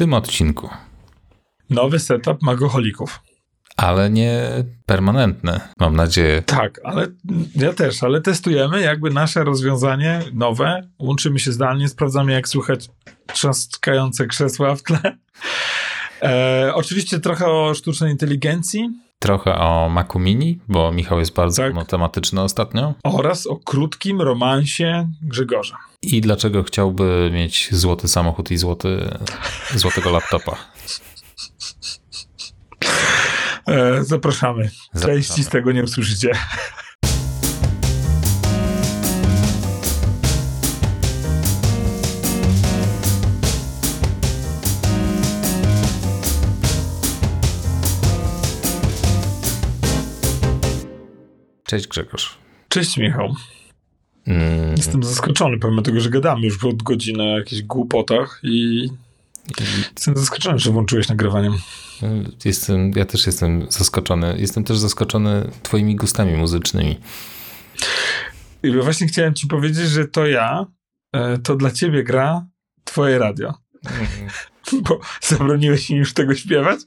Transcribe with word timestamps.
tym 0.00 0.14
odcinku. 0.14 0.68
Nowy 1.70 1.98
setup 1.98 2.42
magoholików. 2.42 3.20
Ale 3.76 4.10
nie 4.10 4.42
permanentny, 4.86 5.60
mam 5.78 5.96
nadzieję. 5.96 6.42
Tak, 6.42 6.80
ale 6.84 7.06
ja 7.56 7.72
też, 7.72 8.02
ale 8.02 8.20
testujemy 8.20 8.80
jakby 8.80 9.10
nasze 9.10 9.44
rozwiązanie 9.44 10.20
nowe. 10.32 10.88
Łączymy 10.98 11.38
się 11.38 11.52
zdalnie, 11.52 11.88
sprawdzamy 11.88 12.32
jak 12.32 12.48
słychać 12.48 12.88
trzaskające 13.26 14.26
krzesła 14.26 14.76
w 14.76 14.82
tle. 14.82 15.18
E, 16.22 16.70
oczywiście 16.74 17.20
trochę 17.20 17.46
o 17.46 17.74
sztucznej 17.74 18.12
inteligencji. 18.12 18.88
Trochę 19.22 19.54
o 19.54 19.88
Macu 19.88 20.18
Mini, 20.18 20.58
bo 20.68 20.92
Michał 20.92 21.18
jest 21.18 21.34
bardzo 21.34 21.62
tak. 21.62 21.86
tematyczny 21.86 22.42
ostatnio. 22.42 22.94
Oraz 23.04 23.46
o 23.46 23.56
krótkim 23.56 24.20
romansie 24.20 25.08
Grzegorza. 25.22 25.76
I 26.02 26.20
dlaczego 26.20 26.62
chciałby 26.62 27.30
mieć 27.32 27.68
złoty 27.72 28.08
samochód 28.08 28.50
i 28.50 28.56
złoty, 28.56 29.18
złotego 29.74 30.10
laptopa. 30.10 30.56
E, 33.66 34.04
zapraszamy. 34.04 34.70
zapraszamy. 34.92 35.16
Części 35.16 35.44
z 35.44 35.48
tego 35.48 35.72
nie 35.72 35.84
usłyszycie. 35.84 36.30
Cześć 51.70 51.86
Grzegorz. 51.88 52.38
Cześć 52.68 52.96
Michał. 52.96 53.34
Mm. 54.26 54.70
Jestem 54.76 55.02
zaskoczony, 55.02 55.58
pomimo 55.58 55.82
tego, 55.82 56.00
że 56.00 56.10
gadamy 56.10 56.46
już 56.46 56.64
od 56.64 56.82
godziny 56.82 57.22
o 57.22 57.38
jakichś 57.38 57.62
głupotach 57.62 58.40
i 58.42 58.88
Jestem 59.94 60.16
zaskoczony, 60.16 60.58
że 60.58 60.70
włączyłeś 60.70 61.08
nagrywaniem. 61.08 61.52
Jestem, 62.44 62.92
ja 62.96 63.04
też 63.04 63.26
jestem 63.26 63.66
zaskoczony. 63.68 64.36
Jestem 64.38 64.64
też 64.64 64.78
zaskoczony 64.78 65.50
twoimi 65.62 65.96
gustami 65.96 66.36
muzycznymi. 66.36 66.98
I 68.62 68.72
właśnie 68.72 69.06
chciałem 69.06 69.34
ci 69.34 69.46
powiedzieć, 69.46 69.88
że 69.88 70.08
to 70.08 70.26
ja, 70.26 70.66
e, 71.12 71.38
to 71.38 71.56
dla 71.56 71.70
ciebie 71.70 72.04
gra 72.04 72.46
twoje 72.84 73.18
radio. 73.18 73.54
Mm. 73.84 74.30
bo 74.88 75.00
zabroniłeś 75.20 75.90
mi 75.90 75.96
już 75.96 76.14
tego 76.14 76.34
śpiewać, 76.34 76.80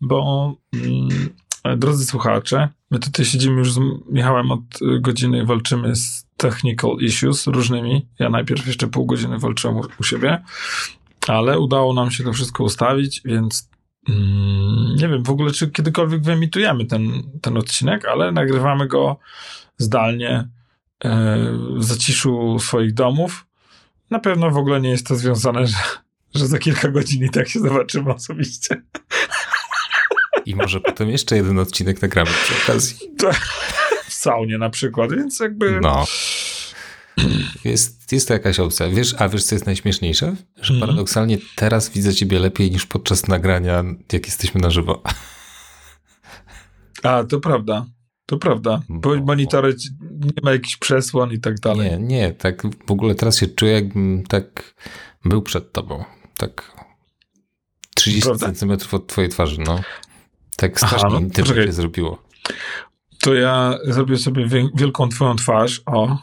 bo 0.00 0.52
mm, 0.74 1.28
drodzy 1.76 2.06
słuchacze, 2.06 2.68
my 2.90 2.98
tutaj 2.98 3.24
siedzimy 3.24 3.58
już 3.58 3.72
z 3.72 3.80
Michałem 4.08 4.50
od 4.50 4.62
godziny 5.00 5.38
i 5.38 5.46
walczymy 5.46 5.96
z 5.96 6.26
technical 6.36 6.90
issues 7.00 7.46
różnymi. 7.46 8.06
Ja 8.18 8.30
najpierw 8.30 8.66
jeszcze 8.66 8.86
pół 8.86 9.06
godziny 9.06 9.38
walczyłem 9.38 9.76
u, 9.76 9.82
u 10.00 10.04
siebie, 10.04 10.42
ale 11.28 11.58
udało 11.58 11.94
nam 11.94 12.10
się 12.10 12.24
to 12.24 12.32
wszystko 12.32 12.64
ustawić, 12.64 13.22
więc 13.24 13.68
mm, 14.08 14.96
nie 14.96 15.08
wiem 15.08 15.22
w 15.22 15.30
ogóle, 15.30 15.50
czy 15.50 15.70
kiedykolwiek 15.70 16.22
wyemitujemy 16.22 16.84
ten, 16.84 17.22
ten 17.40 17.56
odcinek, 17.56 18.04
ale 18.08 18.32
nagrywamy 18.32 18.88
go 18.88 19.16
zdalnie 19.78 20.48
e, 21.04 21.38
w 21.76 21.84
zaciszu 21.84 22.58
swoich 22.58 22.94
domów. 22.94 23.46
Na 24.10 24.18
pewno 24.18 24.50
w 24.50 24.56
ogóle 24.56 24.80
nie 24.80 24.90
jest 24.90 25.06
to 25.06 25.16
związane, 25.16 25.66
że, 25.66 25.76
że 26.34 26.46
za 26.46 26.58
kilka 26.58 26.88
godzin 26.88 27.24
i 27.24 27.30
tak 27.30 27.48
się 27.48 27.60
zobaczymy 27.60 28.14
osobiście. 28.14 28.82
I 30.46 30.56
może 30.56 30.80
potem 30.80 31.08
jeszcze 31.08 31.36
jeden 31.36 31.58
odcinek 31.58 32.02
nagramy 32.02 32.30
przy 32.44 32.54
okazji. 32.62 32.96
W 34.08 34.14
saunie 34.14 34.58
na 34.58 34.70
przykład, 34.70 35.12
więc 35.12 35.40
jakby... 35.40 35.80
No. 35.80 36.06
Jest, 37.64 38.12
jest 38.12 38.28
to 38.28 38.34
jakaś 38.34 38.60
opcja. 38.60 38.88
Wiesz, 38.88 39.14
a 39.18 39.28
wiesz, 39.28 39.44
co 39.44 39.54
jest 39.54 39.66
najśmieszniejsze? 39.66 40.36
Że 40.62 40.74
mm. 40.74 40.80
paradoksalnie 40.80 41.38
teraz 41.56 41.90
widzę 41.90 42.14
ciebie 42.14 42.38
lepiej 42.38 42.70
niż 42.70 42.86
podczas 42.86 43.28
nagrania, 43.28 43.84
jak 44.12 44.26
jesteśmy 44.26 44.60
na 44.60 44.70
żywo. 44.70 45.02
A, 47.02 47.24
to 47.24 47.40
prawda. 47.40 47.86
To 48.26 48.38
prawda. 48.38 48.82
Bo 48.88 49.16
monitory 49.16 49.76
nie 50.10 50.42
ma 50.42 50.52
jakichś 50.52 50.76
przesłon 50.76 51.32
i 51.32 51.40
tak 51.40 51.60
dalej. 51.60 51.90
Nie, 51.90 51.98
nie. 51.98 52.32
Tak 52.32 52.62
w 52.86 52.90
ogóle 52.90 53.14
teraz 53.14 53.38
się 53.38 53.46
czuję, 53.46 53.72
jakbym 53.72 54.24
tak 54.28 54.74
był 55.24 55.42
przed 55.42 55.72
tobą. 55.72 56.04
Tak 56.36 56.72
30 57.94 58.22
prawda? 58.22 58.46
centymetrów 58.46 58.94
od 58.94 59.06
twojej 59.06 59.30
twarzy, 59.30 59.60
no. 59.66 59.80
Tak 60.62 60.78
strasznie 60.78 61.08
Aha, 61.08 61.20
no, 61.38 61.44
się 61.64 61.72
zrobiło. 61.72 62.22
To 63.20 63.34
ja 63.34 63.78
zrobię 63.84 64.18
sobie 64.18 64.46
wielką 64.74 65.08
twoją 65.08 65.36
twarz. 65.36 65.82
O, 65.86 66.18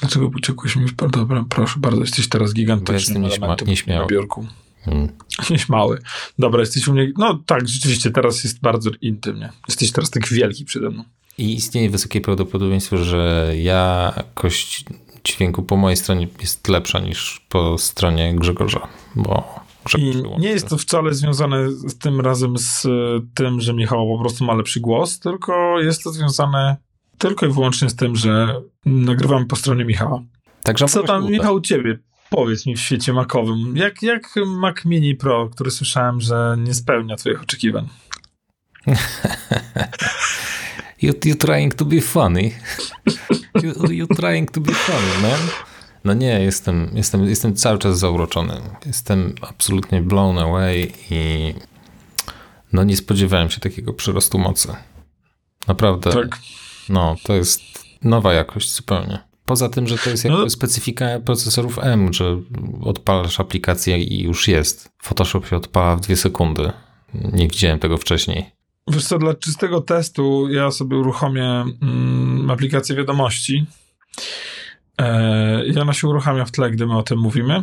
Dlaczego 0.00 0.26
uciekłeś 0.26 0.76
mi? 0.76 0.86
Dobra, 1.10 1.44
proszę 1.48 1.80
bardzo, 1.80 2.00
jesteś 2.00 2.28
teraz 2.28 2.54
gigantycznym 2.54 3.24
elementem 3.24 3.68
nieśmiały. 3.68 4.00
na 4.00 4.06
biurku. 4.06 4.46
Hmm. 4.84 5.08
Nieśmały. 5.50 5.98
Dobra, 6.38 6.60
jesteś 6.60 6.88
u 6.88 6.92
mnie. 6.92 7.12
No 7.18 7.42
tak, 7.46 7.68
rzeczywiście, 7.68 8.10
teraz 8.10 8.44
jest 8.44 8.60
bardzo 8.60 8.90
intymnie. 9.00 9.52
Jesteś 9.68 9.92
teraz 9.92 10.10
tak 10.10 10.28
wielki 10.28 10.64
przede 10.64 10.90
mną. 10.90 11.04
I 11.38 11.54
istnieje 11.54 11.90
wysokie 11.90 12.20
prawdopodobieństwo, 12.20 12.98
że 12.98 13.52
jakość 13.56 14.84
dźwięku 15.24 15.62
po 15.62 15.76
mojej 15.76 15.96
stronie 15.96 16.28
jest 16.40 16.68
lepsza 16.68 16.98
niż 16.98 17.40
po 17.48 17.78
stronie 17.78 18.34
Grzegorza, 18.36 18.88
bo 19.14 19.61
nie 20.38 20.48
jest 20.48 20.68
to 20.68 20.78
wcale 20.78 21.14
związane 21.14 21.70
z 21.70 21.98
tym 21.98 22.20
razem 22.20 22.58
z 22.58 22.86
tym, 23.34 23.60
że 23.60 23.74
Michał 23.74 24.08
po 24.16 24.18
prostu 24.18 24.44
ma 24.44 24.54
lepszy 24.54 24.80
głos, 24.80 25.18
tylko 25.18 25.80
jest 25.80 26.02
to 26.02 26.12
związane 26.12 26.76
tylko 27.18 27.46
i 27.46 27.52
wyłącznie 27.52 27.90
z 27.90 27.96
tym, 27.96 28.16
że 28.16 28.60
nagrywamy 28.86 29.46
po 29.46 29.56
stronie 29.56 29.84
Michała. 29.84 30.22
Także 30.62 30.86
Co 30.86 31.02
tam, 31.02 31.30
Michał, 31.30 31.54
u 31.54 31.60
ciebie? 31.60 31.98
Powiedz 32.30 32.66
mi 32.66 32.76
w 32.76 32.80
świecie 32.80 33.12
makowym, 33.12 33.76
jak, 33.76 34.02
jak 34.02 34.34
Mac 34.46 34.84
Mini 34.84 35.14
Pro, 35.14 35.48
który 35.48 35.70
słyszałem, 35.70 36.20
że 36.20 36.56
nie 36.58 36.74
spełnia 36.74 37.16
twoich 37.16 37.42
oczekiwań? 37.42 37.88
you, 41.02 41.12
you 41.24 41.34
trying 41.34 41.74
to 41.74 41.84
be 41.84 42.00
funny. 42.00 42.50
You, 43.62 43.92
you 43.92 44.06
trying 44.06 44.50
to 44.50 44.60
be 44.60 44.72
funny, 44.72 45.28
man. 45.28 45.40
No 46.04 46.14
nie, 46.14 46.40
jestem, 46.40 46.90
jestem, 46.94 47.28
jestem 47.28 47.54
cały 47.54 47.78
czas 47.78 47.98
zauroczony. 47.98 48.60
Jestem 48.86 49.34
absolutnie 49.40 50.02
blown 50.02 50.38
away 50.38 50.92
i 51.10 51.54
no 52.72 52.84
nie 52.84 52.96
spodziewałem 52.96 53.50
się 53.50 53.60
takiego 53.60 53.92
przyrostu 53.92 54.38
mocy. 54.38 54.68
Naprawdę. 55.68 56.12
Tak. 56.12 56.38
No, 56.88 57.16
to 57.22 57.34
jest 57.34 57.62
nowa 58.02 58.32
jakość 58.32 58.74
zupełnie. 58.74 59.18
Poza 59.46 59.68
tym, 59.68 59.88
że 59.88 59.98
to 59.98 60.10
jest 60.10 60.24
jakby 60.24 60.38
no. 60.38 60.50
specyfika 60.50 61.20
procesorów 61.20 61.78
M, 61.78 62.12
że 62.12 62.40
odpalasz 62.82 63.40
aplikację 63.40 63.98
i 63.98 64.22
już 64.22 64.48
jest. 64.48 64.92
Photoshop 65.02 65.46
się 65.46 65.56
odpala 65.56 65.96
w 65.96 66.00
dwie 66.00 66.16
sekundy. 66.16 66.72
Nie 67.14 67.48
widziałem 67.48 67.78
tego 67.78 67.98
wcześniej. 67.98 68.50
Wiesz 68.88 69.04
co, 69.04 69.18
dla 69.18 69.34
czystego 69.34 69.80
testu 69.80 70.48
ja 70.50 70.70
sobie 70.70 70.96
uruchomię 70.96 71.64
mm, 71.82 72.50
aplikację 72.50 72.96
wiadomości 72.96 73.66
i 75.66 75.78
ona 75.78 75.92
się 75.92 76.08
uruchamia 76.08 76.44
w 76.44 76.50
tle, 76.50 76.70
gdy 76.70 76.86
my 76.86 76.96
o 76.96 77.02
tym 77.02 77.18
mówimy, 77.18 77.62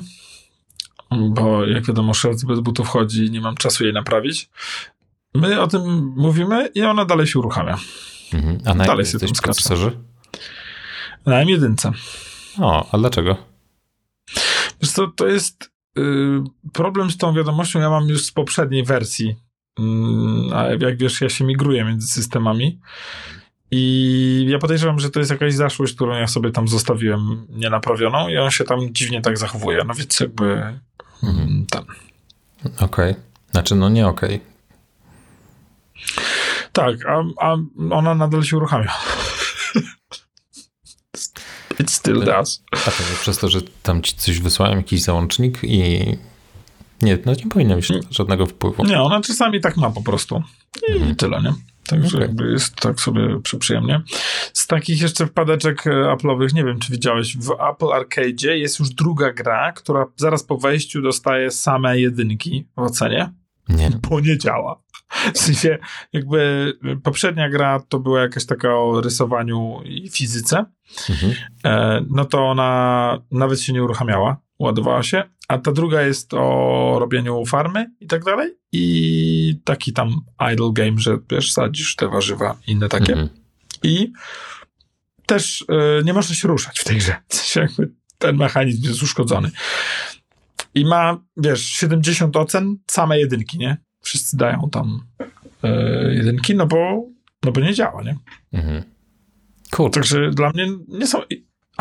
bo 1.11 1.65
jak 1.65 1.85
wiadomo, 1.85 2.13
szef 2.13 2.45
bez 2.45 2.59
butów 2.59 2.87
chodzi 2.87 3.25
i 3.25 3.31
nie 3.31 3.41
mam 3.41 3.55
czasu 3.55 3.83
jej 3.83 3.93
naprawić. 3.93 4.49
My 5.33 5.61
o 5.61 5.67
tym 5.67 6.13
mówimy 6.15 6.69
i 6.75 6.81
ona 6.81 7.05
dalej 7.05 7.27
się 7.27 7.39
uruchamia. 7.39 7.77
Mhm. 8.33 8.57
A 8.65 8.73
na 8.73 8.85
Dalej 8.85 9.03
jesteś 9.03 9.31
w 9.31 9.41
procesorze? 9.41 9.91
Na 11.25 11.45
M1. 11.45 11.91
O, 12.59 12.89
a 12.91 12.97
dlaczego? 12.97 13.37
Wiesz 14.81 14.91
co, 14.91 15.07
to 15.07 15.27
jest 15.27 15.71
yy, 15.95 16.43
problem 16.73 17.11
z 17.11 17.17
tą 17.17 17.33
wiadomością, 17.33 17.79
ja 17.79 17.89
mam 17.89 18.09
już 18.09 18.25
z 18.25 18.31
poprzedniej 18.31 18.83
wersji, 18.83 19.35
yy, 19.79 20.55
a 20.55 20.63
jak 20.63 20.97
wiesz, 20.97 21.21
ja 21.21 21.29
się 21.29 21.45
migruję 21.45 21.85
między 21.85 22.07
systemami 22.07 22.79
i 23.71 24.45
ja 24.49 24.59
podejrzewam, 24.59 24.99
że 24.99 25.09
to 25.09 25.19
jest 25.19 25.31
jakaś 25.31 25.53
zaszłość, 25.53 25.93
którą 25.95 26.15
ja 26.15 26.27
sobie 26.27 26.51
tam 26.51 26.67
zostawiłem 26.67 27.47
nienaprawioną 27.49 28.29
i 28.29 28.37
on 28.37 28.51
się 28.51 28.63
tam 28.63 28.93
dziwnie 28.93 29.21
tak 29.21 29.37
zachowuje, 29.37 29.83
no 29.87 29.93
więc 29.93 30.19
jakby. 30.19 30.73
Mm, 31.23 31.65
tam. 31.69 31.85
Okej. 32.63 32.85
Okay. 32.85 33.15
Znaczy, 33.51 33.75
no 33.75 33.89
nie 33.89 34.07
okej. 34.07 34.35
Okay. 34.35 34.49
Tak, 36.73 37.05
a, 37.05 37.23
a 37.37 37.57
ona 37.91 38.15
nadal 38.15 38.43
się 38.43 38.57
uruchamia. 38.57 38.93
It 41.79 41.91
still 41.91 42.25
does. 42.25 42.63
A 42.71 42.91
to 42.91 43.03
przez 43.21 43.37
to, 43.37 43.49
że 43.49 43.61
tam 43.83 44.01
ci 44.01 44.15
coś 44.15 44.39
wysłałem, 44.39 44.77
jakiś 44.77 45.01
załącznik 45.01 45.59
i 45.63 45.99
nie, 47.01 47.17
no 47.25 47.33
nie 47.33 47.49
powinno 47.49 47.75
mieć 47.75 47.87
żadnego 48.11 48.45
wpływu. 48.45 48.85
Nie, 48.85 49.01
ona 49.01 49.21
czasami 49.21 49.61
tak 49.61 49.77
ma 49.77 49.91
po 49.91 50.01
prostu. 50.01 50.43
I 50.89 50.91
mhm. 50.91 51.15
tyle, 51.15 51.41
nie? 51.41 51.53
Także 51.89 52.17
okay. 52.17 52.21
jakby 52.21 52.51
jest 52.51 52.75
tak 52.75 53.01
sobie 53.01 53.39
przyjemnie. 53.59 54.01
Z 54.53 54.67
takich 54.67 55.01
jeszcze 55.01 55.27
wpadeczek 55.27 55.87
e, 55.87 55.89
Apple'owych, 55.89 56.53
nie 56.53 56.63
wiem, 56.63 56.79
czy 56.79 56.91
widziałeś, 56.91 57.37
w 57.37 57.51
Apple 57.51 57.91
Arcade 57.93 58.57
jest 58.57 58.79
już 58.79 58.89
druga 58.89 59.33
gra, 59.33 59.71
która 59.71 60.05
zaraz 60.15 60.43
po 60.43 60.57
wejściu 60.57 61.01
dostaje 61.01 61.51
same 61.51 61.99
jedynki 61.99 62.67
w 62.77 62.81
ocenie. 62.81 63.33
Nie. 63.69 63.89
Bo 64.09 64.19
nie 64.19 64.37
działa. 64.37 64.81
W 65.33 65.37
sensie, 65.37 65.77
jakby 66.13 66.73
poprzednia 67.03 67.49
gra 67.49 67.79
to 67.89 67.99
była 67.99 68.21
jakaś 68.21 68.45
taka 68.45 68.75
o 68.75 69.01
rysowaniu 69.01 69.81
i 69.85 70.09
fizyce, 70.09 70.65
mhm. 71.09 71.33
e, 71.63 72.05
no 72.09 72.25
to 72.25 72.49
ona 72.49 73.17
nawet 73.31 73.61
się 73.61 73.73
nie 73.73 73.83
uruchamiała, 73.83 74.37
ładowała 74.59 75.03
się, 75.03 75.23
a 75.49 75.57
ta 75.57 75.71
druga 75.71 76.01
jest 76.01 76.33
o 76.33 76.97
robieniu 76.99 77.45
farmy 77.45 77.91
i 77.99 78.07
tak 78.07 78.23
dalej. 78.23 78.55
I 78.71 79.59
taki 79.63 79.93
tam 79.93 80.21
idle 80.53 80.69
game, 80.73 80.97
że 80.97 81.17
wiesz, 81.31 81.51
sadzisz 81.51 81.95
te 81.95 82.07
warzywa 82.07 82.57
inne 82.67 82.89
takie. 82.89 83.13
Mhm. 83.13 83.29
I 83.83 84.11
też 85.25 85.61
y, 85.61 86.03
nie 86.03 86.13
można 86.13 86.35
się 86.35 86.47
ruszać 86.47 86.79
w 86.79 86.83
tej 86.83 86.97
grze. 86.97 87.15
Ten 88.17 88.37
mechanizm 88.37 88.87
jest 88.87 89.03
uszkodzony. 89.03 89.51
I 90.75 90.85
ma, 90.85 91.23
wiesz, 91.37 91.65
70 91.65 92.37
ocen, 92.37 92.77
same 92.91 93.19
jedynki, 93.19 93.57
nie? 93.57 93.77
Wszyscy 94.01 94.37
dają 94.37 94.69
tam 94.71 95.07
y, 95.63 96.15
jedynki, 96.15 96.55
no 96.55 96.67
bo, 96.67 97.03
no 97.43 97.51
bo 97.51 97.61
nie 97.61 97.73
działa, 97.73 98.03
nie? 98.03 98.17
Mhm. 98.53 98.83
Cool. 99.71 99.91
Także 99.91 100.31
dla 100.31 100.49
mnie 100.49 100.67
nie 100.87 101.07
są 101.07 101.21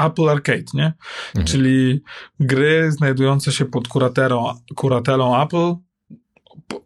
Apple 0.07 0.29
Arcade, 0.29 0.65
nie? 0.75 0.93
Mhm. 1.29 1.47
Czyli 1.47 2.03
gry 2.41 2.93
znajdujące 2.93 3.53
się 3.53 3.65
pod 3.65 3.89
kuratelą, 3.89 4.55
kuratelą 4.75 5.43
Apple, 5.43 5.75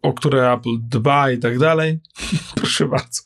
o 0.01 0.13
które 0.13 0.53
Apple 0.53 0.77
dba 0.79 1.31
i 1.31 1.37
tak 1.37 1.59
dalej. 1.59 1.99
Proszę 2.55 2.87
bardzo. 2.87 3.21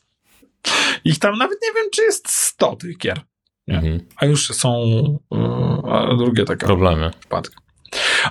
Ich 1.05 1.19
tam 1.19 1.37
nawet 1.37 1.57
nie 1.63 1.81
wiem, 1.81 1.89
czy 1.91 2.01
jest 2.01 2.29
100 2.29 2.75
tych 2.75 2.97
gier. 2.97 3.21
Mhm. 3.67 3.99
A 4.17 4.25
już 4.25 4.47
są 4.47 4.85
yy, 5.31 6.17
drugie 6.17 6.45
takie 6.45 6.65
problemy. 6.65 7.11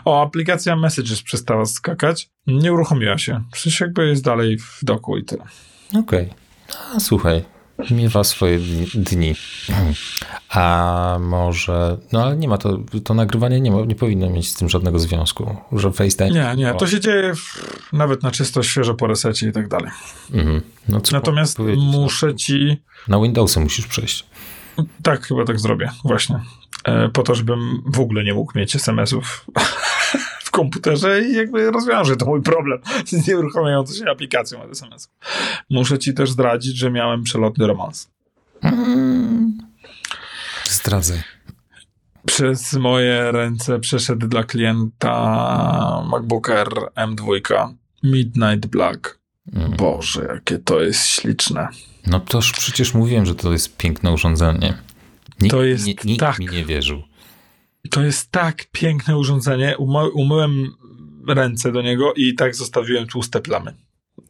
O, 0.05 0.23
aplikacja 0.23 0.77
Messages 0.77 1.23
przestała 1.23 1.65
skakać. 1.65 2.31
Nie 2.47 2.73
uruchomiła 2.73 3.19
się. 3.19 3.45
Przecież 3.53 3.81
jakby 3.81 4.09
jest 4.09 4.25
dalej 4.25 4.59
w 4.59 4.79
doku 4.83 5.17
i 5.17 5.25
tyle. 5.25 5.45
Okej. 5.89 6.31
Okay. 6.31 7.01
Słuchaj, 7.01 7.45
miewa 7.91 8.25
swoje 8.25 8.59
dni. 8.95 9.35
A 10.51 11.17
może, 11.21 11.97
no 12.13 12.25
ale 12.25 12.37
nie 12.37 12.49
ma 12.49 12.59
to, 12.59 12.79
to 13.05 13.15
nagrywanie 13.15 13.61
nie, 13.61 13.71
ma, 13.71 13.81
nie 13.81 13.95
powinno 13.95 14.31
mieć 14.31 14.51
z 14.51 14.55
tym 14.55 14.69
żadnego 14.69 14.99
związku, 14.99 15.57
że 15.73 15.93
FaceTime... 15.93 16.31
Nie, 16.31 16.55
nie, 16.57 16.75
to 16.75 16.87
się 16.87 17.01
dzieje 17.01 17.35
w, 17.35 17.73
nawet 17.93 18.23
na 18.23 18.31
czysto 18.31 18.63
świeżo 18.63 18.95
po 18.95 19.07
resecie 19.07 19.49
i 19.49 19.53
tak 19.53 19.69
dalej. 19.69 19.91
Mhm. 20.33 20.63
No, 20.89 21.01
Natomiast 21.13 21.59
muszę 21.77 22.35
ci... 22.35 22.77
Na 23.09 23.21
Windowsy 23.21 23.61
musisz 23.61 23.87
przejść. 23.87 24.27
Tak, 25.03 25.27
chyba 25.27 25.45
tak 25.45 25.61
zrobię, 25.61 25.91
właśnie. 26.05 26.41
E, 26.85 27.09
po 27.09 27.23
to, 27.23 27.35
żebym 27.35 27.83
w 27.87 28.01
ogóle 28.01 28.25
nie 28.25 28.35
mógł 28.35 28.59
mieć 28.59 28.77
SMS-ów 28.77 29.47
komputerze 30.57 31.23
i 31.23 31.35
jakby 31.35 31.71
rozwiąże 31.71 32.17
to 32.17 32.27
mój 32.27 32.43
problem 32.43 32.79
z 33.07 33.29
nieuruchamiającą 33.29 33.95
się 33.95 34.11
aplikacją 34.11 34.63
od 34.63 34.71
SMS-ów. 34.71 35.13
Muszę 35.71 35.99
ci 35.99 36.15
też 36.15 36.31
zdradzić, 36.31 36.77
że 36.77 36.91
miałem 36.91 37.23
przelotny 37.23 37.67
romans. 37.67 38.11
Mm. 38.63 39.59
Zdradzaj. 40.65 41.23
Przez 42.27 42.73
moje 42.73 43.33
ręce 43.33 43.79
przeszedł 43.79 44.29
dla 44.29 44.45
klienta 44.45 45.13
MacBook 46.11 46.51
Air 46.51 46.69
M2 46.97 47.41
Midnight 48.03 48.67
Black. 48.67 49.19
Mm. 49.53 49.71
Boże, 49.71 50.29
jakie 50.35 50.59
to 50.59 50.81
jest 50.81 51.07
śliczne. 51.07 51.69
No 52.07 52.21
toż 52.21 52.53
przecież 52.53 52.95
mówiłem, 52.95 53.27
że 53.27 53.35
to 53.35 53.53
jest 53.53 53.77
piękne 53.77 54.13
urządzenie. 54.13 54.75
Nikt, 55.41 55.57
to 55.57 55.65
jest 55.65 55.87
nie, 55.87 55.95
nikt 56.05 56.21
tak, 56.21 56.39
mi 56.39 56.47
nie 56.47 56.65
wierzył. 56.65 57.03
To 57.91 58.03
jest 58.03 58.31
tak 58.31 58.65
piękne 58.73 59.19
urządzenie. 59.19 59.77
Umy, 59.79 60.11
umyłem 60.11 60.75
ręce 61.29 61.73
do 61.73 61.83
niego 61.83 62.15
i 62.15 62.35
tak 62.35 62.55
zostawiłem 62.55 63.07
tłuste 63.07 63.41
plamy. 63.41 63.75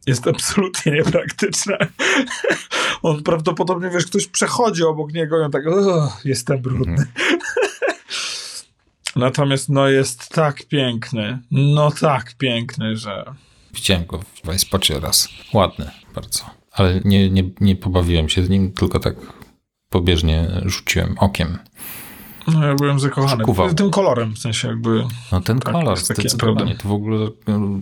Jest 0.07 0.27
absolutnie 0.27 0.93
niepraktyczne. 0.93 1.79
on 3.03 3.23
prawdopodobnie, 3.23 3.91
wiesz, 3.91 4.07
ktoś 4.07 4.27
przechodzi 4.27 4.83
obok 4.83 5.13
niego 5.13 5.39
i 5.39 5.43
on 5.43 5.51
tak, 5.51 5.65
jestem 6.25 6.63
brudny. 6.63 6.93
Mhm. 6.93 7.09
Natomiast 9.17 9.69
no 9.69 9.89
jest 9.89 10.29
tak 10.29 10.65
piękny, 10.65 11.39
no 11.51 11.91
tak 11.91 12.35
piękny, 12.39 12.97
że... 12.97 13.25
Widziałem 13.75 14.07
go 14.07 14.19
w 14.19 14.47
Wajspocie 14.47 15.01
raz. 15.01 15.29
Ładny 15.53 15.91
bardzo. 16.15 16.45
Ale 16.73 17.01
nie, 17.05 17.31
nie, 17.31 17.51
nie 17.61 17.77
pobawiłem 17.77 18.29
się 18.29 18.45
z 18.45 18.49
nim, 18.49 18.73
tylko 18.73 19.01
tak 19.01 19.15
pobieżnie 19.91 20.49
rzuciłem 20.65 21.19
okiem. 21.19 21.59
No 22.47 22.67
ja 22.67 22.75
byłem 22.75 23.01
zakochany. 23.01 23.45
Kuwał. 23.45 23.75
Tym 23.75 23.91
kolorem, 23.91 24.35
w 24.35 24.39
sensie 24.39 24.69
jakby... 24.69 25.05
No 25.33 25.41
ten 25.41 25.61
tak, 25.61 25.73
kolor, 25.73 25.99
zdecydowanie. 25.99 26.77
To 26.77 26.89
w 26.89 26.93
ogóle 26.93 27.29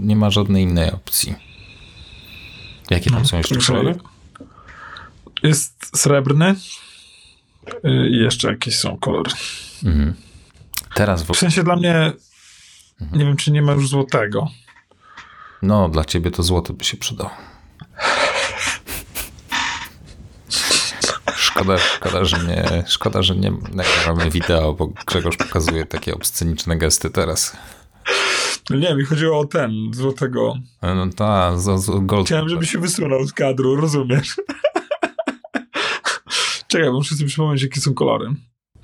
nie 0.00 0.16
ma 0.16 0.30
żadnej 0.30 0.62
innej 0.62 0.92
opcji. 0.92 1.34
Jakie 2.90 3.10
tam 3.10 3.18
no, 3.18 3.28
są 3.28 3.36
jeszcze 3.36 3.56
kolory? 3.56 3.94
Jest 5.42 5.96
srebrny 5.96 6.54
y, 7.84 8.08
i 8.10 8.16
jeszcze 8.16 8.48
jakieś 8.48 8.76
są 8.76 8.96
kolory. 8.96 9.30
Mhm. 9.84 10.14
Teraz 10.94 11.22
w... 11.22 11.32
w 11.32 11.36
sensie 11.36 11.62
dla 11.62 11.76
mnie 11.76 12.12
mhm. 13.00 13.20
nie 13.20 13.24
wiem, 13.24 13.36
czy 13.36 13.50
nie 13.50 13.62
ma 13.62 13.72
już 13.72 13.88
złotego. 13.88 14.48
No, 15.62 15.88
dla 15.88 16.04
ciebie 16.04 16.30
to 16.30 16.42
złoto 16.42 16.72
by 16.72 16.84
się 16.84 16.96
przydało. 16.96 17.30
Szkoda, 21.54 21.78
szkoda, 21.78 22.24
że 22.24 22.38
nie, 22.38 22.84
szkoda, 22.86 23.22
że 23.22 23.36
nie 23.36 23.50
nagrywamy 23.50 24.30
wideo, 24.30 24.74
bo 24.74 24.86
Grzegorz 25.06 25.36
pokazuje 25.36 25.86
takie 25.86 26.14
obsceniczne 26.14 26.76
gesty 26.76 27.10
teraz. 27.10 27.56
No 28.70 28.76
nie, 28.76 28.94
mi 28.94 29.04
chodziło 29.04 29.38
o 29.38 29.44
ten, 29.44 29.72
złotego. 29.92 30.54
No 30.82 31.06
tak, 31.16 31.58
z, 31.58 31.84
z 31.84 32.06
gold. 32.06 32.26
Chciałem, 32.26 32.48
żeby 32.48 32.66
się 32.66 32.78
wysunął 32.78 33.26
z 33.26 33.32
kadru, 33.32 33.76
rozumiesz? 33.76 34.36
Czekaj, 36.68 36.92
muszę 36.92 37.14
sobie 37.14 37.28
przypomnieć, 37.28 37.62
jakie 37.62 37.80
są 37.80 37.94
kolory. 37.94 38.34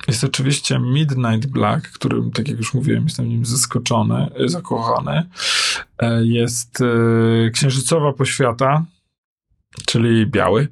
Jest 0.09 0.25
oczywiście 0.25 0.79
Midnight 0.79 1.47
Black, 1.47 1.93
którym, 1.93 2.31
tak 2.31 2.49
jak 2.49 2.59
już 2.59 2.75
mówiłem, 2.75 3.05
jestem 3.05 3.29
nim 3.29 3.45
zaskoczony, 3.45 4.31
zakochany. 4.47 5.29
E, 5.99 6.27
jest 6.27 6.81
e, 6.81 7.51
księżycowa 7.51 8.13
poświata, 8.13 8.85
czyli 9.87 10.27
biały, 10.27 10.69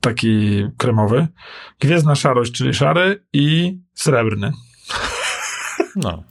taki 0.00 0.64
kremowy. 0.76 1.26
Gwiezdna 1.80 2.14
szarość, 2.14 2.52
czyli 2.52 2.74
szary 2.74 3.24
i 3.32 3.78
srebrny. 3.94 4.52
No. 5.96 6.22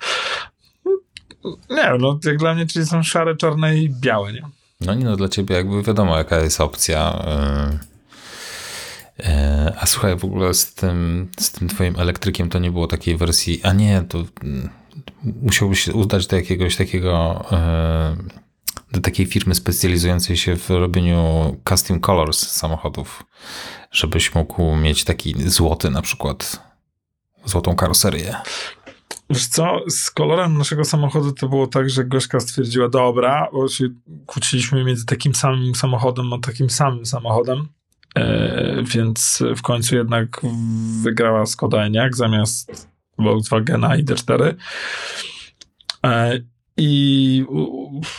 Nie 1.69 1.97
no, 1.99 2.19
jak 2.25 2.37
dla 2.37 2.53
mnie, 2.53 2.65
czyli 2.65 2.85
są 2.85 3.03
szare, 3.03 3.35
czarne 3.35 3.77
i 3.77 3.89
białe, 3.89 4.33
nie? 4.33 4.41
No 4.81 4.93
nie 4.93 5.05
no, 5.05 5.15
dla 5.15 5.29
ciebie 5.29 5.55
jakby 5.55 5.83
wiadomo, 5.83 6.17
jaka 6.17 6.37
jest 6.37 6.61
opcja. 6.61 7.25
Yy, 9.19 9.25
yy, 9.25 9.79
a 9.79 9.85
słuchaj, 9.85 10.17
w 10.17 10.25
ogóle 10.25 10.53
z 10.53 10.73
tym, 10.73 11.29
z 11.39 11.51
tym 11.51 11.67
twoim 11.67 11.99
elektrykiem 11.99 12.49
to 12.49 12.59
nie 12.59 12.71
było 12.71 12.87
takiej 12.87 13.17
wersji, 13.17 13.59
a 13.63 13.73
nie, 13.73 14.03
to 14.09 14.17
yy, 14.17 14.25
musiałbyś 15.41 15.79
się 15.79 15.93
udać 15.93 16.27
do 16.27 16.35
jakiegoś 16.35 16.75
takiego, 16.75 17.45
do 18.91 19.01
takiej 19.01 19.25
firmy 19.25 19.55
specjalizującej 19.55 20.37
się 20.37 20.55
w 20.55 20.69
robieniu 20.69 21.55
custom 21.69 21.99
colors 21.99 22.47
samochodów, 22.47 23.23
żebyś 23.91 24.35
mógł 24.35 24.75
mieć 24.75 25.03
taki 25.03 25.49
złoty 25.49 25.89
na 25.89 26.01
przykład, 26.01 26.61
złotą 27.45 27.75
karoserię. 27.75 28.35
Wiesz 29.29 29.47
co, 29.47 29.79
z 29.89 30.11
kolorem 30.11 30.57
naszego 30.57 30.85
samochodu 30.85 31.31
to 31.31 31.49
było 31.49 31.67
tak, 31.67 31.89
że 31.89 32.05
Gośka 32.05 32.39
stwierdziła, 32.39 32.89
dobra, 32.89 33.49
bo 33.53 33.67
się 33.67 33.87
kłóciliśmy 34.25 34.83
między 34.83 35.05
takim 35.05 35.35
samym 35.35 35.75
samochodem 35.75 36.33
a 36.33 36.39
takim 36.39 36.69
samym 36.69 37.05
samochodem, 37.05 37.67
e, 38.15 38.83
więc 38.83 39.43
w 39.55 39.61
końcu 39.61 39.95
jednak 39.95 40.41
wygrała 41.03 41.45
Skoda 41.45 41.77
Enyaq 41.77 42.15
zamiast 42.15 42.89
Volkswagena 43.17 43.97
ID4. 43.97 44.53
E, 46.05 46.39
I 46.77 47.45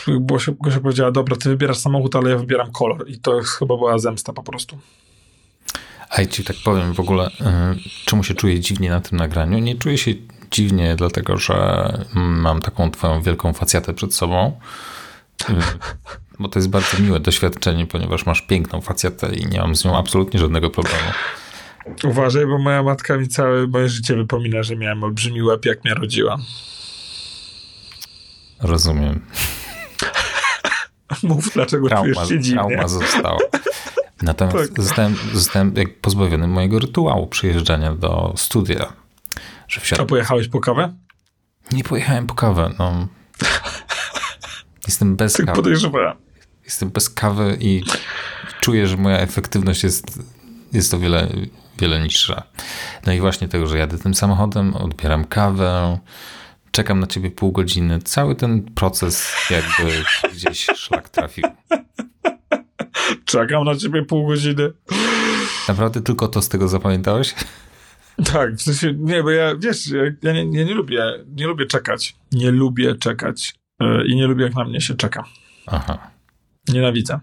Gosia, 0.07 0.51
Gosia 0.59 0.79
powiedziała, 0.79 1.11
dobra, 1.11 1.35
ty 1.35 1.49
wybierasz 1.49 1.77
samochód, 1.77 2.15
ale 2.15 2.29
ja 2.29 2.37
wybieram 2.37 2.71
kolor. 2.71 3.09
I 3.09 3.19
to 3.19 3.41
chyba 3.41 3.77
była 3.77 3.99
zemsta 3.99 4.33
po 4.33 4.43
prostu. 4.43 4.77
A 6.09 6.21
ja 6.21 6.27
ci 6.27 6.43
tak 6.43 6.55
powiem 6.65 6.93
w 6.93 6.99
ogóle, 6.99 7.27
y, 7.27 7.31
czemu 8.05 8.23
się 8.23 8.33
czuję 8.33 8.59
dziwnie 8.59 8.89
na 8.89 9.01
tym 9.01 9.17
nagraniu? 9.17 9.59
Nie 9.59 9.75
czuję 9.75 9.97
się 9.97 10.11
dziwnie, 10.51 10.95
dlatego 10.95 11.37
że 11.37 11.55
mam 12.15 12.61
taką 12.61 12.91
twoją 12.91 13.21
wielką 13.21 13.53
facjatę 13.53 13.93
przed 13.93 14.13
sobą. 14.13 14.59
Bo 16.39 16.49
to 16.49 16.59
jest 16.59 16.69
bardzo 16.69 16.99
miłe 16.99 17.19
doświadczenie, 17.19 17.87
ponieważ 17.87 18.25
masz 18.25 18.41
piękną 18.41 18.81
facjatę 18.81 19.35
i 19.35 19.45
nie 19.45 19.59
mam 19.59 19.75
z 19.75 19.85
nią 19.85 19.97
absolutnie 19.97 20.39
żadnego 20.39 20.69
problemu. 20.69 21.11
Uważaj, 22.03 22.45
bo 22.45 22.57
moja 22.57 22.83
matka 22.83 23.17
mi 23.17 23.27
całe 23.27 23.67
moje 23.67 23.89
życie 23.89 24.15
wypomina, 24.15 24.63
że 24.63 24.75
miałem 24.75 25.03
olbrzymi 25.03 25.43
łeb, 25.43 25.65
jak 25.65 25.83
mnie 25.83 25.93
rodziła. 25.93 26.37
Rozumiem. 28.61 29.25
Mów, 31.23 31.49
dlaczego 31.53 31.87
trauma, 31.87 32.13
czujesz 32.13 32.29
się 32.29 32.39
dziwnie. 32.39 32.67
Trauma 32.67 32.87
została. 32.87 33.39
Natomiast 34.21 34.57
tak. 34.57 34.83
zostałem, 34.83 35.15
zostałem 35.33 35.73
pozbawiony 36.01 36.47
mojego 36.47 36.79
rytuału 36.79 37.27
przyjeżdżania 37.27 37.95
do 37.95 38.33
studia 38.37 38.93
że 39.69 39.81
wsiadłem. 39.81 40.05
A 40.05 40.09
pojechałeś 40.09 40.47
po 40.47 40.59
kawę? 40.59 40.93
Nie 41.71 41.83
pojechałem 41.83 42.27
po 42.27 42.35
kawę, 42.35 42.73
no. 42.79 43.07
Jestem 44.87 45.15
bez 45.15 45.33
tak 45.33 45.45
kawy. 45.45 45.55
podejrzewałem. 45.55 46.17
Jestem 46.65 46.89
bez 46.89 47.09
kawy 47.09 47.57
i 47.59 47.83
czuję, 48.61 48.87
że 48.87 48.97
moja 48.97 49.17
efektywność 49.17 49.83
jest, 49.83 50.19
jest 50.73 50.93
o 50.93 50.99
wiele, 50.99 51.27
wiele 51.79 52.01
niższa. 52.01 52.43
No 53.05 53.13
i 53.13 53.19
właśnie 53.19 53.47
tego, 53.47 53.67
że 53.67 53.77
jadę 53.77 53.97
tym 53.97 54.13
samochodem, 54.13 54.75
odbieram 54.75 55.25
kawę, 55.25 55.99
czekam 56.71 56.99
na 56.99 57.07
ciebie 57.07 57.31
pół 57.31 57.51
godziny. 57.51 57.99
Cały 58.01 58.35
ten 58.35 58.61
proces 58.61 59.33
jakby 59.49 60.03
gdzieś 60.33 60.65
szlak 60.75 61.09
trafił. 61.09 61.43
Czekam 63.25 63.65
na 63.65 63.75
ciebie 63.75 64.05
pół 64.05 64.27
godziny. 64.27 64.71
Naprawdę 65.67 66.01
tylko 66.01 66.27
to 66.27 66.41
z 66.41 66.49
tego 66.49 66.67
zapamiętałeś? 66.67 67.35
Tak, 68.33 68.55
w 68.55 68.61
sensie, 68.61 68.93
nie, 68.97 69.23
bo 69.23 69.29
ja, 69.29 69.55
wiesz, 69.55 69.87
ja, 69.87 70.03
ja 70.21 70.33
nie, 70.33 70.45
nie, 70.45 70.65
nie, 70.65 70.73
lubię, 70.73 71.03
nie 71.35 71.47
lubię 71.47 71.65
czekać. 71.65 72.15
Nie 72.31 72.51
lubię 72.51 72.95
czekać 72.95 73.55
yy, 73.79 74.07
i 74.07 74.15
nie 74.15 74.27
lubię, 74.27 74.43
jak 74.43 74.55
na 74.55 74.63
mnie 74.63 74.81
się 74.81 74.95
czeka. 74.95 75.23
Aha. 75.67 76.11
Nienawidzę. 76.67 77.19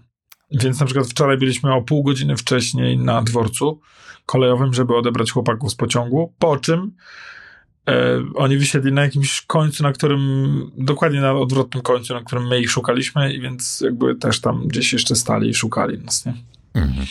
Więc 0.51 0.79
na 0.79 0.85
przykład 0.85 1.07
wczoraj 1.07 1.37
byliśmy 1.37 1.73
o 1.73 1.81
pół 1.81 2.03
godziny 2.03 2.37
wcześniej 2.37 2.97
na 2.97 3.21
dworcu 3.21 3.81
kolejowym, 4.25 4.73
żeby 4.73 4.95
odebrać 4.95 5.31
chłopaków 5.31 5.71
z 5.71 5.75
pociągu, 5.75 6.33
po 6.39 6.57
czym 6.57 6.91
e, 7.87 8.23
oni 8.35 8.57
wysiedli 8.57 8.91
na 8.91 9.01
jakimś 9.01 9.41
końcu, 9.41 9.83
na 9.83 9.91
którym, 9.91 10.21
dokładnie 10.77 11.21
na 11.21 11.33
odwrotnym 11.33 11.83
końcu, 11.83 12.13
na 12.13 12.23
którym 12.23 12.47
my 12.47 12.59
ich 12.59 12.71
szukaliśmy 12.71 13.33
i 13.33 13.41
więc 13.41 13.81
jakby 13.81 14.15
też 14.15 14.41
tam 14.41 14.67
gdzieś 14.67 14.93
jeszcze 14.93 15.15
stali 15.15 15.49
i 15.49 15.53
szukali 15.53 15.99
nas, 15.99 16.25
nie? 16.25 16.33
Mhm. 16.73 17.05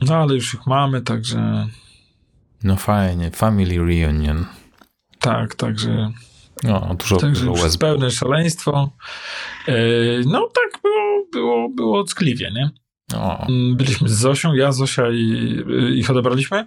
No 0.00 0.16
ale 0.16 0.34
już 0.34 0.54
ich 0.54 0.66
mamy, 0.66 1.00
także... 1.00 1.66
No 2.64 2.76
fajnie, 2.76 3.30
family 3.30 3.78
reunion. 3.78 4.46
Tak, 5.18 5.54
także... 5.54 6.12
No, 6.64 6.96
dużo, 6.98 7.16
także 7.16 7.44
dużo 7.44 7.78
pełne 7.78 8.10
szaleństwo. 8.10 8.92
Yy, 9.68 10.22
no 10.26 10.48
tak 10.54 10.82
było, 10.82 11.26
było, 11.32 11.68
było 11.68 12.04
ckliwie, 12.04 12.50
nie? 12.54 12.70
O. 13.14 13.46
Mm, 13.46 13.76
byliśmy 13.76 14.08
z 14.08 14.12
Zosią, 14.12 14.54
ja, 14.54 14.72
Zosia 14.72 15.10
i 15.10 15.56
ich 15.94 16.10
odebraliśmy. 16.10 16.66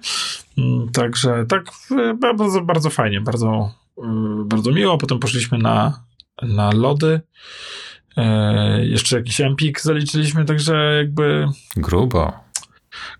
Mm, 0.57 0.91
także 0.91 1.45
tak 1.49 1.65
bardzo, 2.19 2.61
bardzo 2.61 2.89
fajnie, 2.89 3.21
bardzo, 3.21 3.71
y, 3.97 4.01
bardzo 4.45 4.71
miło. 4.71 4.97
Potem 4.97 5.19
poszliśmy 5.19 5.57
na, 5.57 6.03
na 6.41 6.71
lody. 6.71 7.21
E, 8.17 8.85
jeszcze 8.85 9.17
jakiś 9.17 9.41
empik 9.41 9.81
zaliczyliśmy, 9.81 10.45
także 10.45 10.95
jakby... 10.97 11.47
Grubo. 11.75 12.33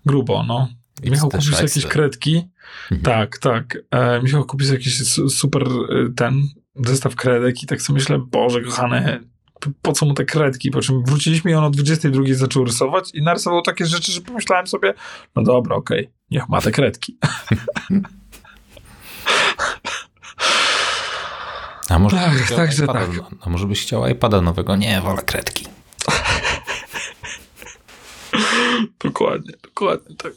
Grubo, 0.06 0.42
no. 0.42 0.68
It's 1.02 1.10
Michał 1.10 1.30
kupił 1.30 1.52
jakieś 1.52 1.86
kredki. 1.86 2.48
Mhm. 2.90 3.02
Tak, 3.02 3.38
tak. 3.38 3.78
E, 3.90 4.22
Michał 4.22 4.44
kupił 4.44 4.72
jakiś 4.72 4.98
super 5.28 5.68
ten 6.16 6.42
zestaw 6.76 7.16
kredek 7.16 7.62
i 7.62 7.66
tak 7.66 7.82
sobie 7.82 7.98
myślę, 7.98 8.18
Boże 8.18 8.60
kochane, 8.60 9.20
po 9.82 9.92
co 9.92 10.06
mu 10.06 10.14
te 10.14 10.24
kredki, 10.24 10.70
po 10.70 10.80
czym 10.80 11.04
wróciliśmy 11.04 11.50
i 11.50 11.54
on 11.54 11.64
o 11.64 11.70
22 11.70 12.22
zaczął 12.30 12.64
rysować 12.64 13.10
i 13.14 13.22
narysował 13.22 13.62
takie 13.62 13.86
rzeczy, 13.86 14.12
że 14.12 14.20
pomyślałem 14.20 14.66
sobie, 14.66 14.94
no 15.36 15.42
dobra, 15.42 15.76
okej, 15.76 16.00
okay, 16.00 16.12
niech 16.30 16.48
ma 16.48 16.60
te 16.60 16.70
kredki. 16.70 17.18
A 21.88 21.98
może, 21.98 22.16
tak, 22.16 22.50
tak, 22.56 22.72
że 22.72 22.86
tak. 22.86 23.10
A 23.40 23.50
może 23.50 23.66
byś 23.66 23.82
chciał 23.82 24.06
iPada 24.06 24.40
nowego? 24.40 24.76
Nie, 24.76 25.00
wolę 25.00 25.22
kredki. 25.22 25.66
dokładnie, 29.04 29.52
dokładnie 29.62 30.16
tak. 30.16 30.32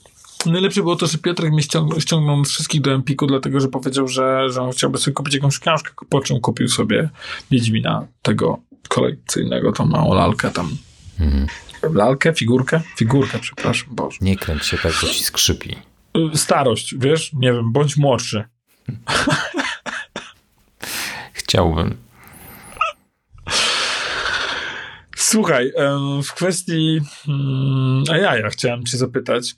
Najlepsze 0.46 0.82
było 0.82 0.96
to, 0.96 1.08
że 1.08 1.18
Piotrek 1.18 1.52
mnie 1.52 1.64
ściągnął, 1.64 2.02
ściągnął 2.02 2.44
wszystkich 2.44 2.82
do 2.82 2.92
Empiku, 2.92 3.28
dlatego 3.28 3.60
że 3.60 3.68
powiedział, 3.68 4.08
że, 4.08 4.50
że 4.50 4.62
on 4.62 4.72
chciałby 4.72 4.98
sobie 4.98 5.14
kupić 5.14 5.34
jakąś 5.34 5.60
książkę, 5.60 5.92
po 6.10 6.22
czym 6.22 6.40
kupił 6.40 6.68
sobie 6.68 7.10
Wiedźmina 7.52 8.08
tego 8.22 8.60
kolekcyjnego, 8.88 9.72
tą 9.72 9.86
małą 9.86 10.14
lalkę 10.14 10.52
tam. 10.52 10.78
Mhm. 11.20 11.48
Lalkę, 11.94 12.34
figurkę? 12.34 12.82
Figurkę, 12.98 13.40
przepraszam, 13.40 13.88
Boże. 13.92 14.18
Nie 14.22 14.38
kręć 14.38 14.66
się 14.66 14.78
tak, 14.78 14.94
bo 15.02 15.08
ci 15.08 15.24
skrzypi. 15.24 15.76
Y, 16.34 16.38
starość, 16.38 16.96
wiesz? 16.98 17.34
Nie 17.34 17.54
wiem, 17.54 17.72
bądź 17.72 17.98
młodszy. 17.98 18.44
Chciałbym. 21.34 21.98
Słuchaj, 25.16 25.72
w 26.24 26.34
kwestii 26.34 27.02
mm, 27.28 28.04
a 28.12 28.18
ja, 28.18 28.38
ja 28.38 28.50
chciałem 28.50 28.86
cię 28.86 28.98
zapytać, 28.98 29.56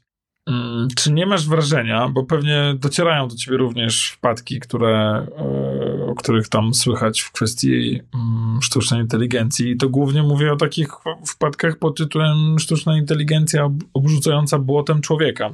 czy 0.96 1.14
nie 1.14 1.26
masz 1.26 1.48
wrażenia, 1.48 2.10
bo 2.10 2.24
pewnie 2.24 2.76
docierają 2.80 3.28
do 3.28 3.36
ciebie 3.36 3.58
również 3.58 4.10
wpadki, 4.10 4.60
które, 4.60 5.28
e, 5.38 6.06
o 6.06 6.16
których 6.16 6.50
tam 6.50 6.74
słychać 6.74 7.22
w 7.22 7.32
kwestii 7.32 8.02
mm, 8.14 8.62
sztucznej 8.62 9.02
inteligencji. 9.02 9.78
to 9.78 9.90
głównie 9.90 10.24
mówię 10.24 10.54
o 10.54 10.56
takich 10.56 10.88
wpadkach 11.28 11.78
pod 11.78 11.98
tytułem 11.98 12.60
sztuczna 12.60 12.98
inteligencja 12.98 13.70
obrzucająca 13.94 14.60
błotem 14.60 15.02
człowieka. 15.02 15.54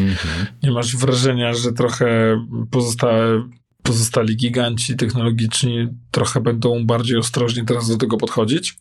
Mhm. 0.00 0.46
Nie 0.62 0.70
masz 0.70 0.96
wrażenia, 0.96 1.54
że 1.54 1.72
trochę 1.72 2.06
pozostałe, 2.70 3.48
pozostali 3.82 4.36
giganci 4.36 4.96
technologiczni 4.96 5.88
trochę 6.10 6.40
będą 6.40 6.86
bardziej 6.86 7.16
ostrożni 7.16 7.64
teraz 7.64 7.88
do 7.88 7.96
tego 7.96 8.16
podchodzić? 8.16 8.78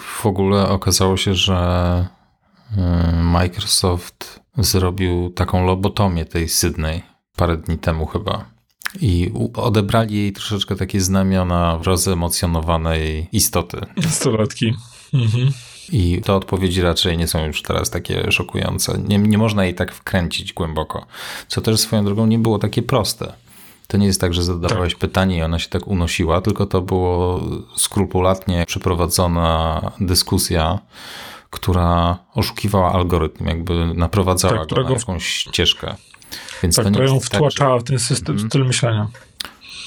W 0.00 0.26
ogóle 0.26 0.68
okazało 0.68 1.16
się, 1.16 1.34
że 1.34 1.56
e, 2.76 3.22
Microsoft 3.22 4.39
zrobił 4.58 5.30
taką 5.30 5.66
lobotomię 5.66 6.24
tej 6.24 6.48
Sydney 6.48 7.02
parę 7.36 7.56
dni 7.56 7.78
temu 7.78 8.06
chyba. 8.06 8.44
I 9.00 9.32
odebrali 9.54 10.16
jej 10.16 10.32
troszeczkę 10.32 10.76
takie 10.76 11.00
znamiona 11.00 11.78
rozemocjonowanej 11.82 13.28
istoty. 13.32 13.80
Nastolatki. 13.96 14.74
Mhm. 15.14 15.52
I 15.92 16.20
te 16.24 16.34
odpowiedzi 16.34 16.82
raczej 16.82 17.18
nie 17.18 17.28
są 17.28 17.46
już 17.46 17.62
teraz 17.62 17.90
takie 17.90 18.32
szokujące. 18.32 18.98
Nie, 19.08 19.18
nie 19.18 19.38
można 19.38 19.64
jej 19.64 19.74
tak 19.74 19.92
wkręcić 19.92 20.52
głęboko. 20.52 21.06
Co 21.48 21.60
też 21.60 21.80
swoją 21.80 22.04
drogą 22.04 22.26
nie 22.26 22.38
było 22.38 22.58
takie 22.58 22.82
proste. 22.82 23.32
To 23.86 23.96
nie 23.96 24.06
jest 24.06 24.20
tak, 24.20 24.34
że 24.34 24.42
zadawałeś 24.42 24.92
tak. 24.92 25.00
pytanie 25.00 25.36
i 25.36 25.42
ona 25.42 25.58
się 25.58 25.68
tak 25.68 25.86
unosiła, 25.86 26.40
tylko 26.40 26.66
to 26.66 26.82
było 26.82 27.40
skrupulatnie 27.76 28.64
przeprowadzona 28.66 29.80
dyskusja 30.00 30.78
która 31.50 32.18
oszukiwała 32.34 32.92
algorytm, 32.92 33.46
jakby 33.46 33.94
naprowadzała 33.94 34.66
tak, 34.66 34.68
go 34.68 34.82
na 34.82 34.90
jakąś 34.90 35.26
ścieżkę. 35.26 35.94
Więc 36.62 36.76
tak, 36.76 36.84
to 36.84 36.90
nie 36.90 37.02
ją 37.02 37.20
wtłaczała 37.20 37.70
tak, 37.70 37.80
że... 37.80 37.84
w 37.84 37.88
ten 37.88 37.98
system, 37.98 38.36
mm, 38.36 38.48
styl 38.48 38.66
myślenia. 38.66 39.08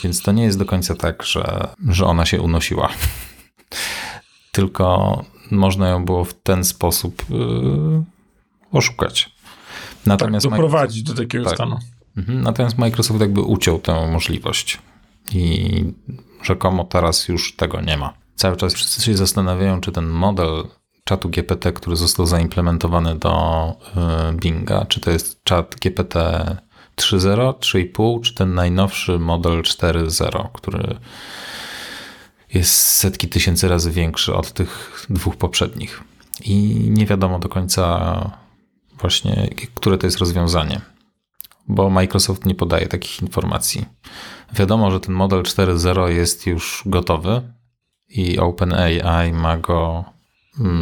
Więc 0.04 0.22
to 0.22 0.32
nie 0.32 0.44
jest 0.44 0.60
do 0.60 0.66
końca 0.66 0.96
tak, 0.96 1.24
że, 1.24 1.68
że 1.90 2.06
ona 2.06 2.26
się 2.26 2.42
unosiła. 2.42 2.90
Tylko 4.52 5.22
można 5.52 5.90
ją 5.90 6.06
było 6.06 6.26
w 6.26 6.34
ten 6.34 6.64
sposób 6.64 7.26
yy, 7.30 8.04
oszukać. 8.72 9.32
Natomiast 10.06 10.44
tak, 10.44 10.52
doprowadzić 10.52 11.04
do 11.04 11.14
takiego 11.14 11.46
tak, 11.46 11.54
stanu. 11.54 11.80
Mhm, 12.18 12.42
natomiast 12.42 12.78
Microsoft 12.78 13.22
jakby 13.22 13.42
uciął 13.42 13.80
tę 13.80 14.08
możliwość 14.12 14.80
i 15.32 15.86
rzekomo 16.44 16.84
teraz 16.84 17.28
już 17.28 17.56
tego 17.56 17.82
nie 17.82 17.98
ma. 17.98 18.14
Cały 18.36 18.58
czas 18.58 18.74
wszyscy 18.74 19.02
się 19.02 19.18
zastanawiają, 19.18 19.82
czy 19.82 19.92
ten 19.92 20.08
model 20.08 20.64
czatu 21.14 21.30
GPT, 21.30 21.72
który 21.72 21.96
został 21.96 22.26
zaimplementowany 22.26 23.16
do 23.16 23.76
y, 24.32 24.34
Binga? 24.34 24.86
Czy 24.86 25.00
to 25.00 25.12
jest 25.12 25.44
czat 25.44 25.76
GPT 25.76 26.18
3.0, 26.96 27.54
3.5, 27.54 28.22
czy 28.22 28.34
ten 28.34 28.54
najnowszy 28.54 29.20
model 29.20 29.62
4.0, 29.62 30.48
który 30.54 30.96
jest 32.54 32.74
setki 32.74 33.28
tysięcy 33.28 33.68
razy 33.68 33.92
większy 33.92 34.36
od 34.36 34.52
tych 34.52 35.06
dwóch 35.10 35.36
poprzednich? 35.36 36.04
I 36.42 36.56
nie 36.90 37.06
wiadomo 37.06 37.40
do 37.40 37.50
końca 37.50 38.32
właśnie, 39.00 39.50
które 39.76 39.98
to 39.98 40.08
jest 40.08 40.18
rozwiązanie, 40.18 40.82
bo 41.68 41.90
Microsoft 41.90 42.46
nie 42.46 42.56
podaje 42.56 42.88
takich 42.88 43.22
informacji. 43.22 43.86
Wiadomo, 44.54 44.92
że 44.92 45.00
ten 45.00 45.16
model 45.16 45.42
4.0 45.42 46.08
jest 46.08 46.48
już 46.48 46.84
gotowy 46.86 47.42
i 48.10 48.40
OpenAI 48.40 49.34
ma 49.34 49.58
go 49.58 50.13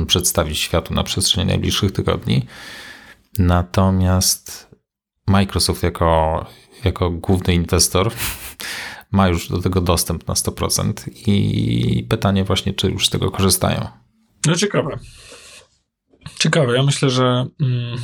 przedstawić 0.07 0.59
światu 0.59 0.93
na 0.93 1.03
przestrzeni 1.03 1.47
najbliższych 1.47 1.91
tygodni. 1.91 2.45
Natomiast 3.39 4.71
Microsoft 5.27 5.83
jako, 5.83 6.45
jako 6.83 7.11
główny 7.11 7.53
inwestor 7.53 8.11
ma 9.11 9.27
już 9.27 9.49
do 9.49 9.61
tego 9.61 9.81
dostęp 9.81 10.27
na 10.27 10.33
100% 10.33 10.93
i 11.27 12.07
pytanie 12.09 12.43
właśnie, 12.43 12.73
czy 12.73 12.91
już 12.91 13.07
z 13.07 13.09
tego 13.09 13.31
korzystają. 13.31 13.87
No 14.47 14.55
ciekawe. 14.55 14.99
Ciekawe. 16.39 16.75
Ja 16.75 16.83
myślę, 16.83 17.09
że, 17.09 17.45
mm, 17.61 17.97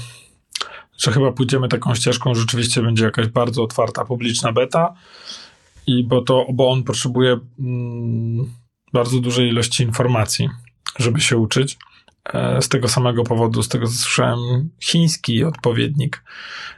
że 0.97 1.11
chyba 1.11 1.31
pójdziemy 1.31 1.67
taką 1.67 1.95
ścieżką, 1.95 2.35
rzeczywiście 2.35 2.81
będzie 2.81 3.05
jakaś 3.05 3.27
bardzo 3.27 3.63
otwarta, 3.63 4.05
publiczna 4.05 4.53
beta 4.53 4.93
i 5.87 6.03
bo 6.03 6.21
to, 6.21 6.45
bo 6.53 6.71
on 6.71 6.83
potrzebuje 6.83 7.39
mm, 7.59 8.53
bardzo 8.93 9.19
dużej 9.19 9.49
ilości 9.49 9.83
informacji 9.83 10.49
żeby 10.97 11.21
się 11.21 11.37
uczyć. 11.37 11.77
E, 12.33 12.61
z 12.61 12.69
tego 12.69 12.87
samego 12.87 13.23
powodu, 13.23 13.63
z 13.63 13.69
tego 13.69 13.87
co 13.87 13.93
słyszałem, 13.93 14.69
chiński 14.79 15.43
odpowiednik 15.43 16.23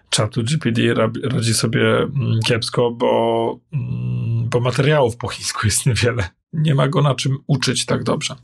czatu 0.09 0.43
GPD 0.43 0.81
radzi 1.23 1.53
sobie 1.53 1.97
mm, 1.97 2.39
kiepsko, 2.45 2.91
bo, 2.91 3.59
mm, 3.73 4.49
bo 4.49 4.59
materiałów 4.59 5.17
po 5.17 5.27
chińsku 5.27 5.67
jest 5.67 5.85
niewiele. 5.85 6.29
Nie 6.53 6.75
ma 6.75 6.87
go 6.87 7.01
na 7.01 7.15
czym 7.15 7.37
uczyć 7.47 7.85
tak 7.85 8.03
dobrze. 8.03 8.35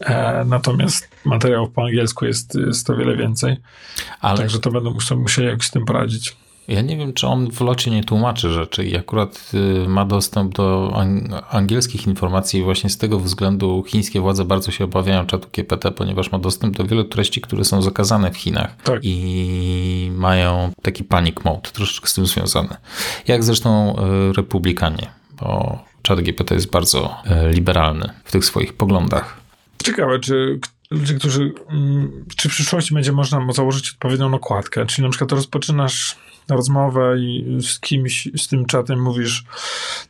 E, 0.00 0.44
natomiast 0.44 1.08
materiałów 1.24 1.70
po 1.70 1.82
angielsku 1.82 2.24
jest, 2.24 2.54
jest 2.54 2.90
o 2.90 2.96
wiele 2.96 3.16
więcej. 3.16 3.56
Ale... 4.20 4.38
Także 4.38 4.58
to 4.58 4.70
będą 4.70 4.96
musieli 5.16 5.48
jakoś 5.48 5.66
z 5.66 5.70
tym 5.70 5.84
poradzić. 5.84 6.36
Ja 6.68 6.82
nie 6.82 6.96
wiem, 6.96 7.12
czy 7.12 7.26
on 7.26 7.50
w 7.50 7.60
locie 7.60 7.90
nie 7.90 8.04
tłumaczy 8.04 8.52
rzeczy 8.52 8.84
i 8.84 8.96
akurat 8.96 9.50
y, 9.54 9.88
ma 9.88 10.04
dostęp 10.04 10.54
do 10.54 10.92
angielskich 11.50 12.06
informacji 12.06 12.60
i 12.60 12.62
właśnie 12.62 12.90
z 12.90 12.98
tego 12.98 13.20
względu 13.20 13.84
chińskie 13.86 14.20
władze 14.20 14.44
bardzo 14.44 14.70
się 14.70 14.84
obawiają 14.84 15.26
czatu 15.26 15.48
GPT, 15.52 15.90
ponieważ 15.90 16.32
ma 16.32 16.38
dostęp 16.38 16.76
do 16.76 16.84
wielu 16.84 17.04
treści, 17.04 17.40
które 17.40 17.64
są 17.64 17.82
zakazane 17.82 18.30
w 18.30 18.36
Chinach 18.36 18.76
tak. 18.82 19.00
i 19.02 20.10
mają 20.14 20.70
taki 20.82 21.04
panic 21.04 21.44
mode 21.44 21.70
troszeczkę 21.70 22.08
z 22.08 22.14
tym 22.14 22.26
związany. 22.26 22.76
Jak 23.28 23.44
zresztą 23.44 23.96
y, 24.30 24.32
republikanie, 24.32 25.10
bo 25.40 25.78
czat 26.02 26.20
GPT 26.20 26.54
jest 26.54 26.70
bardzo 26.70 27.16
y, 27.26 27.52
liberalny 27.52 28.10
w 28.24 28.32
tych 28.32 28.44
swoich 28.44 28.72
poglądach. 28.72 29.40
Ciekawe, 29.82 30.18
czy 30.18 30.60
ludzie, 30.90 31.14
którzy, 31.14 31.52
mm, 31.70 32.24
czy 32.36 32.48
w 32.48 32.52
przyszłości 32.52 32.94
będzie 32.94 33.12
można 33.12 33.52
założyć 33.52 33.90
odpowiednią 33.90 34.28
nakładkę, 34.28 34.86
czyli 34.86 35.02
na 35.02 35.10
przykład 35.10 35.32
rozpoczynasz 35.32 36.16
rozmowę 36.48 37.18
i 37.18 37.58
z 37.62 37.80
kimś, 37.80 38.28
z 38.36 38.48
tym 38.48 38.66
czatem 38.66 39.02
mówisz, 39.02 39.44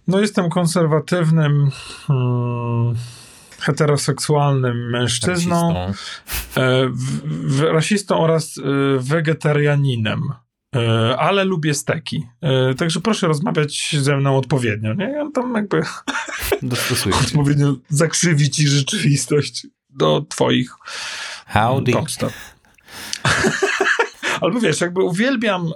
no 0.08 0.20
jestem 0.20 0.50
konserwatywnym, 0.50 1.70
hmm, 2.06 2.94
heteroseksualnym 3.60 4.90
mężczyzną, 4.90 5.74
rasistą, 5.74 6.60
e, 6.62 6.88
w, 6.88 7.56
w, 7.56 7.60
rasistą 7.60 8.18
oraz 8.18 8.58
e, 8.58 8.62
wegetarianinem 8.98 10.20
e, 10.76 11.16
ale 11.18 11.44
lubię 11.44 11.74
steki. 11.74 12.26
Także 12.76 13.00
proszę 13.00 13.26
rozmawiać 13.26 13.96
ze 14.00 14.16
mną 14.16 14.36
odpowiednio. 14.36 14.94
Nie? 14.94 15.04
Ja 15.04 15.30
tam 15.34 15.54
jakby 15.54 15.82
odpowiednio 17.24 17.76
zakrzywi 17.88 18.50
ci 18.50 18.68
rzeczywistość 18.68 19.66
do 19.90 20.26
twoich 20.28 20.70
Howdy. 21.46 21.92
Albo 24.44 24.60
wiesz, 24.60 24.80
jakby 24.80 25.02
uwielbiam 25.02 25.66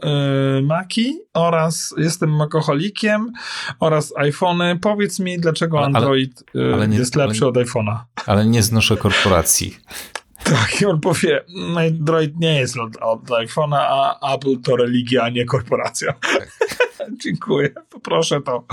y, 0.58 0.62
Maki 0.62 1.18
oraz 1.34 1.94
jestem 1.96 2.36
makoholikiem 2.36 3.32
oraz 3.80 4.12
iPhony. 4.16 4.78
Powiedz 4.78 5.18
mi, 5.18 5.38
dlaczego 5.38 5.84
Android 5.84 6.44
y, 6.54 6.74
ale 6.74 6.88
nie, 6.88 6.98
jest 6.98 7.16
lepszy 7.16 7.44
ale, 7.44 7.48
od 7.48 7.56
iPhone'a. 7.56 7.96
Ale 8.26 8.46
nie 8.46 8.62
znoszę 8.62 8.96
korporacji. 8.96 9.76
Tak, 10.44 10.80
i 10.80 10.86
on 10.86 11.00
powie, 11.00 11.44
Android 11.76 12.40
nie 12.40 12.60
jest 12.60 12.76
od, 12.76 12.96
od 12.96 13.24
iPhone'a, 13.24 13.78
a 13.80 14.34
Apple 14.34 14.60
to 14.64 14.76
religia, 14.76 15.22
a 15.22 15.28
nie 15.28 15.44
korporacja. 15.44 16.12
Tak. 16.12 16.58
Dziękuję, 17.24 17.70
poproszę 17.90 18.40
to 18.40 18.64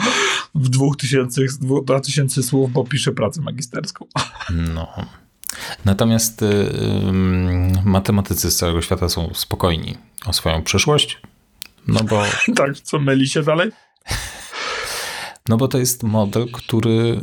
w 0.56 0.70
dwóch 0.70 0.98
tysięcy, 0.98 1.46
dwa 1.86 2.00
tysięcy 2.00 2.44
słów, 2.44 2.72
bo 2.72 2.84
piszę 2.84 3.12
pracę 3.12 3.42
magisterską. 3.42 4.06
No. 4.74 4.88
Natomiast 5.85 6.41
y, 6.41 6.71
matematycy 7.85 8.51
z 8.51 8.55
całego 8.55 8.81
świata 8.81 9.09
są 9.09 9.29
spokojni 9.33 9.97
o 10.25 10.33
swoją 10.33 10.63
przyszłość, 10.63 11.21
no 11.88 12.03
bo... 12.03 12.24
tak, 12.55 12.79
co 12.79 13.00
myli 13.00 13.27
się 13.27 13.43
dalej? 13.43 13.71
no 15.50 15.57
bo 15.57 15.67
to 15.67 15.77
jest 15.77 16.03
model, 16.03 16.47
który 16.51 17.21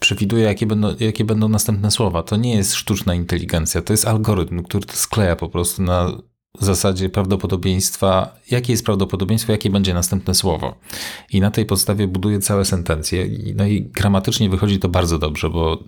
przewiduje, 0.00 0.44
jakie 0.44 0.66
będą, 0.66 0.94
jakie 1.00 1.24
będą 1.24 1.48
następne 1.48 1.90
słowa. 1.90 2.22
To 2.22 2.36
nie 2.36 2.56
jest 2.56 2.74
sztuczna 2.74 3.14
inteligencja, 3.14 3.82
to 3.82 3.92
jest 3.92 4.06
algorytm, 4.06 4.62
który 4.62 4.86
to 4.86 4.96
skleja 4.96 5.36
po 5.36 5.48
prostu 5.48 5.82
na 5.82 6.12
zasadzie 6.60 7.08
prawdopodobieństwa, 7.08 8.36
jakie 8.50 8.72
jest 8.72 8.84
prawdopodobieństwo, 8.84 9.52
jakie 9.52 9.70
będzie 9.70 9.94
następne 9.94 10.34
słowo. 10.34 10.74
I 11.30 11.40
na 11.40 11.50
tej 11.50 11.66
podstawie 11.66 12.08
buduje 12.08 12.38
całe 12.38 12.64
sentencje. 12.64 13.28
No 13.54 13.66
i 13.66 13.82
gramatycznie 13.82 14.50
wychodzi 14.50 14.78
to 14.78 14.88
bardzo 14.88 15.18
dobrze, 15.18 15.50
bo 15.50 15.84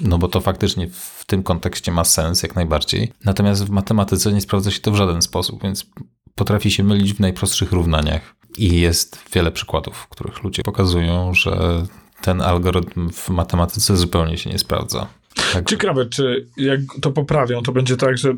no 0.00 0.18
bo 0.18 0.28
to 0.28 0.40
faktycznie 0.40 0.88
w 0.92 1.24
tym 1.26 1.42
kontekście 1.42 1.92
ma 1.92 2.04
sens 2.04 2.42
jak 2.42 2.54
najbardziej. 2.54 3.12
Natomiast 3.24 3.64
w 3.64 3.70
matematyce 3.70 4.32
nie 4.32 4.40
sprawdza 4.40 4.70
się 4.70 4.80
to 4.80 4.90
w 4.90 4.96
żaden 4.96 5.22
sposób, 5.22 5.62
więc 5.62 5.86
potrafi 6.34 6.70
się 6.70 6.84
mylić 6.84 7.14
w 7.14 7.20
najprostszych 7.20 7.72
równaniach. 7.72 8.34
I 8.58 8.80
jest 8.80 9.18
wiele 9.32 9.52
przykładów, 9.52 9.96
w 9.96 10.08
których 10.08 10.42
ludzie 10.42 10.62
pokazują, 10.62 11.34
że 11.34 11.82
ten 12.20 12.42
algorytm 12.42 13.10
w 13.10 13.28
matematyce 13.28 13.96
zupełnie 13.96 14.38
się 14.38 14.50
nie 14.50 14.58
sprawdza. 14.58 15.06
Tak. 15.52 15.70
Ciekawe, 15.70 16.06
czy 16.06 16.46
jak 16.56 16.80
to 17.00 17.10
poprawią, 17.10 17.62
to 17.62 17.72
będzie 17.72 17.96
tak, 17.96 18.18
że 18.18 18.34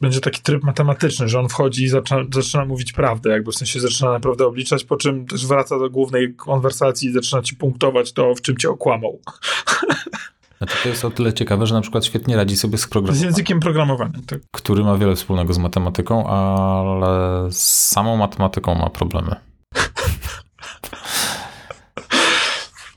będzie 0.00 0.20
taki 0.20 0.42
tryb 0.42 0.62
matematyczny, 0.62 1.28
że 1.28 1.40
on 1.40 1.48
wchodzi 1.48 1.84
i 1.84 1.88
zaczyna, 1.88 2.20
zaczyna 2.34 2.64
mówić 2.64 2.92
prawdę, 2.92 3.30
jakby 3.30 3.52
w 3.52 3.54
sensie 3.54 3.80
zaczyna 3.80 4.12
naprawdę 4.12 4.46
obliczać, 4.46 4.84
po 4.84 4.96
czym 4.96 5.26
też 5.26 5.46
wraca 5.46 5.78
do 5.78 5.90
głównej 5.90 6.34
konwersacji 6.34 7.08
i 7.08 7.12
zaczyna 7.12 7.42
ci 7.42 7.56
punktować 7.56 8.12
to, 8.12 8.34
w 8.34 8.42
czym 8.42 8.56
cię 8.56 8.70
okłamał. 8.70 9.20
Znaczy 10.58 10.76
to 10.82 10.88
jest 10.88 11.04
o 11.04 11.10
tyle 11.10 11.32
ciekawe, 11.32 11.66
że 11.66 11.74
na 11.74 11.80
przykład 11.80 12.04
świetnie 12.04 12.36
radzi 12.36 12.56
sobie 12.56 12.78
z 12.78 12.86
programowaniem. 12.86 13.22
Z 13.22 13.24
językiem 13.24 13.60
programowania, 13.60 14.18
tak. 14.26 14.38
Który 14.52 14.84
ma 14.84 14.96
wiele 14.96 15.16
wspólnego 15.16 15.52
z 15.52 15.58
matematyką, 15.58 16.26
ale 16.26 17.52
z 17.52 17.88
samą 17.88 18.16
matematyką 18.16 18.74
ma 18.74 18.90
problemy. 18.90 19.36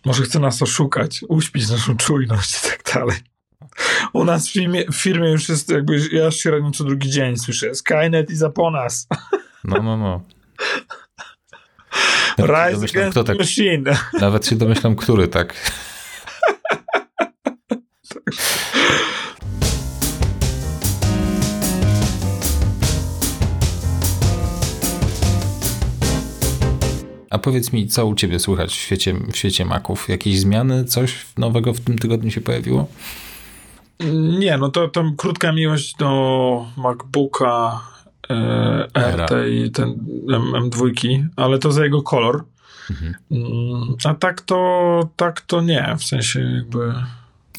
Może 0.05 0.23
chce 0.23 0.39
nas 0.39 0.61
oszukać, 0.61 1.25
uśpić 1.29 1.69
naszą 1.69 1.97
czujność 1.97 2.65
i 2.65 2.69
tak 2.69 2.93
dalej. 2.93 3.17
U 4.13 4.23
nas 4.23 4.47
w 4.47 4.51
firmie, 4.51 4.85
w 4.91 4.95
firmie 4.95 5.31
już 5.31 5.49
jest 5.49 5.69
jakby, 5.69 6.09
ja 6.11 6.31
średnio 6.31 6.71
co 6.71 6.83
drugi 6.83 7.09
dzień 7.09 7.37
słyszę, 7.37 7.75
Skynet 7.75 8.31
is 8.31 8.41
upon 8.41 8.75
us. 8.75 9.07
No, 9.63 9.81
no, 9.81 9.97
no. 9.97 10.21
Rise 12.37 12.85
against 12.85 13.11
kto 13.11 13.23
tak, 13.23 13.39
machine. 13.39 13.97
Nawet 14.21 14.47
się 14.47 14.55
domyślam, 14.55 14.95
który 14.95 15.27
tak. 15.27 15.71
A 27.37 27.39
powiedz 27.39 27.73
mi, 27.73 27.87
co 27.87 28.05
u 28.05 28.15
ciebie 28.15 28.39
słychać 28.39 28.69
w 28.71 28.75
świecie, 28.75 29.13
w 29.13 29.37
świecie 29.37 29.65
Maców? 29.65 30.09
Jakieś 30.09 30.39
zmiany, 30.39 30.85
coś 30.85 31.25
nowego 31.37 31.73
w 31.73 31.79
tym 31.79 31.97
tygodniu 31.97 32.31
się 32.31 32.41
pojawiło? 32.41 32.87
Nie, 34.39 34.57
no 34.57 34.69
to 34.69 34.87
tam 34.87 35.15
krótka 35.15 35.51
miłość 35.51 35.95
do 35.95 36.65
MacBooka 36.77 37.81
e, 38.29 38.87
RT 39.11 39.31
i 39.49 39.71
ten 39.71 39.89
M, 40.33 40.69
2 40.69 40.85
ale 41.35 41.59
to 41.59 41.71
za 41.71 41.83
jego 41.83 42.01
kolor. 42.01 42.43
Mhm. 42.89 43.15
Mm, 43.31 43.95
a 44.03 44.13
tak 44.13 44.41
to, 44.41 45.09
tak 45.15 45.41
to 45.41 45.61
nie, 45.61 45.95
w 45.99 46.03
sensie 46.03 46.39
jakby... 46.39 46.93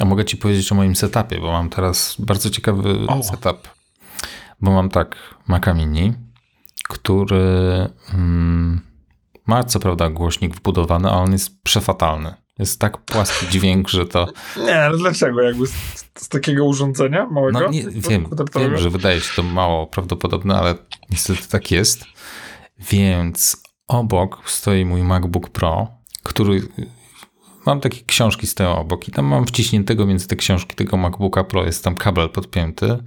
A 0.00 0.04
mogę 0.04 0.24
ci 0.24 0.36
powiedzieć 0.36 0.72
o 0.72 0.74
moim 0.74 0.96
setupie, 0.96 1.40
bo 1.40 1.52
mam 1.52 1.70
teraz 1.70 2.16
bardzo 2.18 2.50
ciekawy 2.50 3.06
o. 3.06 3.22
setup. 3.22 3.68
Bo 4.60 4.70
mam 4.70 4.88
tak 4.88 5.16
Maca 5.48 5.74
Mini, 5.74 6.12
który 6.88 7.88
mm, 8.14 8.87
ma 9.48 9.64
co 9.64 9.80
prawda 9.80 10.10
głośnik 10.10 10.56
wbudowany, 10.56 11.08
a 11.10 11.12
on 11.12 11.32
jest 11.32 11.62
przefatalny. 11.62 12.34
Jest 12.58 12.80
tak 12.80 12.98
płaski 12.98 13.48
dźwięk, 13.52 13.88
że 13.88 14.06
to... 14.06 14.28
Nie, 14.56 14.80
ale 14.80 14.98
dlaczego? 14.98 15.42
Jakby 15.42 15.66
z, 15.66 15.72
z 16.18 16.28
takiego 16.28 16.64
urządzenia 16.64 17.26
małego? 17.26 17.60
No 17.60 17.68
nie, 17.68 17.82
wiem, 17.82 18.28
wiem, 18.56 18.78
że 18.78 18.90
wydaje 18.90 19.20
się 19.20 19.36
to 19.36 19.42
mało 19.42 19.86
prawdopodobne, 19.86 20.58
ale 20.58 20.74
niestety 21.10 21.48
tak 21.48 21.70
jest. 21.70 22.04
Więc 22.90 23.62
obok 23.88 24.50
stoi 24.50 24.84
mój 24.84 25.02
MacBook 25.02 25.50
Pro, 25.50 25.88
który 26.22 26.62
mam 27.66 27.80
takie 27.80 28.04
książki 28.06 28.46
stoją 28.46 28.76
obok 28.76 29.08
i 29.08 29.12
tam 29.12 29.24
mam 29.24 29.46
wciśniętego 29.46 30.06
między 30.06 30.28
te 30.28 30.36
książki 30.36 30.74
tego 30.74 30.96
MacBooka 30.96 31.44
Pro 31.44 31.64
jest 31.64 31.84
tam 31.84 31.94
kabel 31.94 32.28
podpięty. 32.28 32.98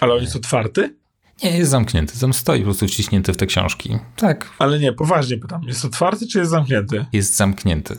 Ale 0.00 0.14
on 0.14 0.20
jest 0.20 0.36
otwarty? 0.36 0.96
Nie, 1.44 1.58
jest 1.58 1.70
zamknięty. 1.70 2.20
Tam 2.20 2.32
stoi 2.32 2.58
po 2.58 2.64
prostu 2.64 2.88
wciśnięty 2.88 3.32
w 3.32 3.36
te 3.36 3.46
książki. 3.46 3.98
Tak. 4.16 4.50
Ale 4.58 4.78
nie, 4.78 4.92
poważnie 4.92 5.38
pytam. 5.38 5.62
Jest 5.62 5.84
otwarty 5.84 6.26
czy 6.26 6.38
jest 6.38 6.50
zamknięty? 6.50 7.06
Jest 7.12 7.36
zamknięty. 7.36 7.98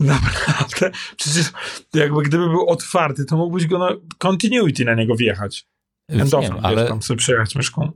Naprawdę? 0.00 0.90
Przecież 1.16 1.52
jakby 1.94 2.22
gdyby 2.22 2.48
był 2.48 2.68
otwarty, 2.68 3.24
to 3.24 3.36
mógłbyś 3.36 3.66
go 3.66 3.78
na 3.78 3.88
continuity 4.18 4.84
na 4.84 4.94
niego 4.94 5.16
wjechać. 5.16 5.66
Wiem, 6.08 6.28
ale... 6.62 6.88
tam 6.88 7.02
sobie 7.02 7.18
przejechać 7.18 7.54
myszką. 7.54 7.92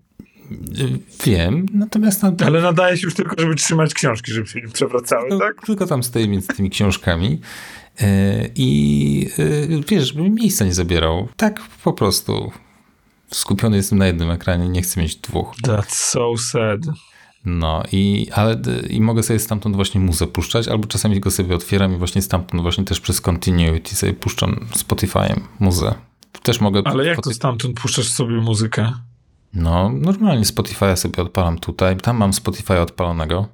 Wiem, 1.25 1.67
natomiast... 1.75 2.23
Nad... 2.23 2.43
Ale 2.43 2.61
nadaje 2.63 2.97
się 2.97 3.07
już 3.07 3.15
tylko, 3.15 3.37
żeby 3.39 3.55
trzymać 3.55 3.95
książki, 3.95 4.33
żeby 4.33 4.47
się 4.47 4.61
nie 4.61 4.69
przewracały, 4.69 5.29
no, 5.31 5.39
tak? 5.39 5.67
Tylko 5.67 5.87
tam 5.87 6.03
stoi 6.03 6.29
między 6.29 6.49
tymi 6.49 6.71
książkami 6.71 7.41
e, 8.01 8.49
i 8.55 9.31
e, 9.39 9.83
wiesz, 9.89 10.09
żeby 10.09 10.23
mi 10.23 10.31
miejsca 10.31 10.65
nie 10.65 10.75
zabierał. 10.75 11.29
Tak 11.37 11.61
po 11.85 11.93
prostu. 11.93 12.53
Skupiony 13.31 13.77
jestem 13.77 13.99
na 13.99 14.07
jednym 14.07 14.31
ekranie, 14.31 14.69
nie 14.69 14.83
chcę 14.83 15.01
mieć 15.01 15.17
dwóch. 15.17 15.55
That's 15.65 15.95
so 15.95 16.37
sad. 16.37 16.81
No 17.45 17.83
i, 17.93 18.27
ale, 18.35 18.63
i 18.91 19.01
mogę 19.01 19.23
sobie 19.23 19.39
stamtąd 19.39 19.77
właśnie 19.77 20.01
muzę 20.01 20.27
puszczać, 20.27 20.69
albo 20.69 20.87
czasami 20.87 21.21
go 21.21 21.31
sobie 21.31 21.55
otwieram 21.55 21.95
i 21.95 21.97
właśnie 21.97 22.23
stamtąd 22.23 22.63
właśnie 22.63 22.85
też 22.85 23.01
przez 23.01 23.21
continuity 23.21 23.97
sobie 23.97 24.15
puszczam 24.15 24.67
Spotify'em 24.77 25.41
muzę. 25.61 25.95
Też 26.43 26.61
mogę... 26.61 26.83
Ale 26.85 27.07
jak 27.07 27.21
to 27.23 27.35
stamtąd 27.35 27.81
puszczasz 27.81 28.09
sobie 28.09 28.37
muzykę? 28.37 28.93
No, 29.55 29.89
normalnie 29.89 30.45
Spotify'a 30.45 30.97
sobie 30.97 31.23
odpalam 31.23 31.59
tutaj. 31.59 31.97
Tam 31.97 32.17
mam 32.17 32.31
Spotify'a 32.31 32.83
odpalonego 32.83 33.49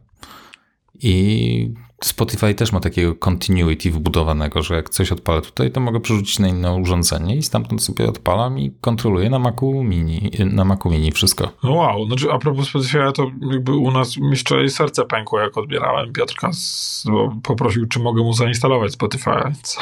i 0.95 1.75
Spotify 2.05 2.55
też 2.55 2.73
ma 2.73 2.81
takiego 2.81 3.15
continuity 3.15 3.91
wbudowanego, 3.91 4.63
że 4.63 4.75
jak 4.75 4.91
coś 4.91 5.13
odpalę 5.13 5.43
tutaj, 5.43 5.71
to 5.71 5.81
mogę 5.81 6.01
przerzucić 6.01 6.39
na 6.39 6.49
inne 6.49 6.75
urządzenie 6.75 7.37
i 7.37 7.43
stamtąd 7.43 7.83
sobie 7.83 8.09
odpalam 8.09 8.59
i 8.59 8.73
kontroluję 8.81 9.31
na 9.31 9.39
Macu 9.39 9.85
Mini, 9.85 10.31
na 10.39 10.65
Macu 10.65 10.91
Mini 10.91 11.13
wszystko. 11.13 11.53
No 11.63 11.73
wow, 11.73 12.07
znaczy 12.07 12.33
a 12.33 12.39
propos 12.39 12.69
Spotify, 12.69 13.13
to 13.15 13.31
jakby 13.53 13.73
u 13.73 13.91
nas 13.91 14.17
mi 14.17 14.37
wczoraj 14.37 14.71
serce 14.71 15.05
pękło, 15.05 15.41
jak 15.41 15.59
odbierałem 15.59 16.13
Piotrka, 16.13 16.53
z, 16.53 17.05
bo 17.11 17.37
poprosił, 17.43 17.87
czy 17.87 17.99
mogę 17.99 18.23
mu 18.23 18.33
zainstalować 18.33 18.93
Spotify. 18.93 19.31
Co? 19.63 19.81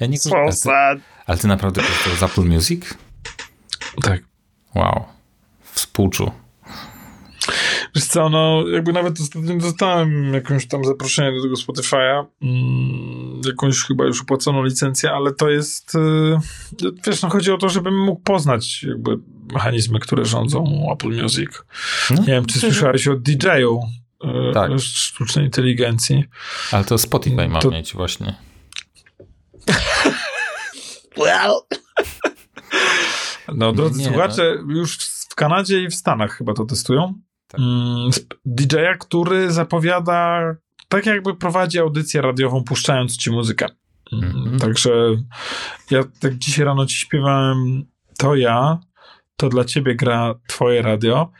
Ja 0.00 0.06
nie 0.06 0.18
So 0.18 0.36
ale, 0.36 0.50
ty, 0.50 0.56
sad. 0.56 0.98
ale 1.26 1.38
ty 1.38 1.48
naprawdę 1.48 1.82
korzystasz 1.82 2.18
z 2.18 2.22
Apple 2.22 2.44
Music? 2.44 2.94
Tak. 4.02 4.22
Wow. 4.74 5.04
Współczu. 5.72 6.30
Wiesz 7.96 8.04
co, 8.04 8.28
no 8.28 8.64
jakby 8.68 8.92
nawet 8.92 9.20
ostatnio 9.20 9.56
dostałem 9.56 10.34
jakąś 10.34 10.66
tam 10.66 10.84
zaproszenie 10.84 11.36
do 11.36 11.42
tego 11.42 11.54
Spotify'a, 11.54 12.24
mm, 12.42 13.40
jakąś 13.46 13.82
chyba 13.82 14.04
już 14.04 14.20
opłaconą 14.22 14.64
licencję, 14.64 15.10
ale 15.12 15.32
to 15.34 15.50
jest, 15.50 15.94
yy, 16.82 16.92
wiesz, 17.06 17.22
no 17.22 17.28
chodzi 17.28 17.52
o 17.52 17.58
to, 17.58 17.68
żebym 17.68 18.04
mógł 18.04 18.20
poznać 18.20 18.82
jakby 18.82 19.18
mechanizmy, 19.52 19.98
które 20.00 20.24
rządzą 20.24 20.86
Apple 20.92 21.22
Music. 21.22 21.50
No, 22.10 22.16
Nie 22.20 22.26
wiem, 22.26 22.46
czy 22.46 22.58
słyszałeś 22.58 23.08
o 23.08 23.16
DJ-u 23.16 23.80
yy, 24.24 24.52
Tak. 24.54 24.70
sztucznej 24.80 25.44
inteligencji. 25.44 26.24
Ale 26.72 26.84
to 26.84 26.98
Spotify 26.98 27.48
ma 27.48 27.60
To- 27.60 27.70
mieć 27.70 27.94
właśnie. 27.94 28.34
Well. 31.16 31.54
No, 33.54 33.72
drodzy 33.72 34.00
Nie, 34.00 34.06
słuchacze, 34.06 34.56
już 34.68 34.98
w 35.30 35.34
Kanadzie 35.34 35.82
i 35.82 35.88
w 35.88 35.94
Stanach 35.94 36.38
chyba 36.38 36.54
to 36.54 36.64
testują. 36.64 37.14
Tak. 37.56 37.66
Mm, 37.66 38.10
DJ-a, 38.44 38.94
który 38.94 39.52
zapowiada, 39.52 40.40
tak 40.88 41.06
jakby 41.06 41.34
prowadzi 41.34 41.78
audycję 41.78 42.22
radiową, 42.22 42.64
puszczając 42.64 43.16
ci 43.16 43.30
muzykę. 43.30 43.66
Mm, 44.12 44.36
Mhm. 44.36 44.58
Także 44.58 44.90
ja 45.90 46.04
tak 46.20 46.34
dzisiaj 46.38 46.64
rano 46.64 46.86
ci 46.86 46.96
śpiewałem 46.96 47.84
to 48.18 48.36
ja, 48.36 48.78
to 49.36 49.48
dla 49.48 49.64
ciebie 49.64 49.94
gra 49.94 50.34
twoje 50.48 50.82
radio, 50.82 51.30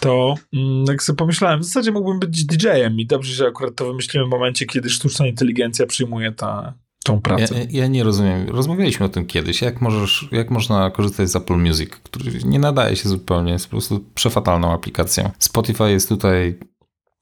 to 0.00 0.34
mm, 0.52 0.84
jak 0.88 1.02
sobie 1.02 1.16
pomyślałem, 1.16 1.60
w 1.60 1.64
zasadzie 1.64 1.92
mógłbym 1.92 2.20
być 2.20 2.44
DJ-em 2.44 3.00
i 3.00 3.06
dobrze, 3.06 3.34
że 3.34 3.46
akurat 3.46 3.74
to 3.74 3.86
wymyśliłem 3.86 4.28
w 4.28 4.30
momencie, 4.30 4.66
kiedy 4.66 4.90
sztuczna 4.90 5.26
inteligencja 5.26 5.86
przyjmuje 5.86 6.32
ta, 6.32 6.74
tą 7.04 7.14
Ja, 7.14 7.20
pracę. 7.20 7.66
ja 7.70 7.86
nie 7.86 8.04
rozumiem. 8.04 8.48
Rozmawialiśmy 8.48 9.06
o 9.06 9.08
tym 9.08 9.26
kiedyś. 9.26 9.62
Jak, 9.62 9.80
możesz, 9.80 10.28
jak 10.32 10.50
można 10.50 10.90
korzystać 10.90 11.30
z 11.30 11.36
Apple 11.36 11.56
Music, 11.56 11.90
który 11.90 12.32
nie 12.44 12.58
nadaje 12.58 12.96
się 12.96 13.08
zupełnie, 13.08 13.52
jest 13.52 13.66
po 13.66 13.70
prostu 13.70 14.04
przefatalną 14.14 14.72
aplikacją. 14.72 15.30
Spotify 15.38 15.90
jest 15.90 16.08
tutaj 16.08 16.58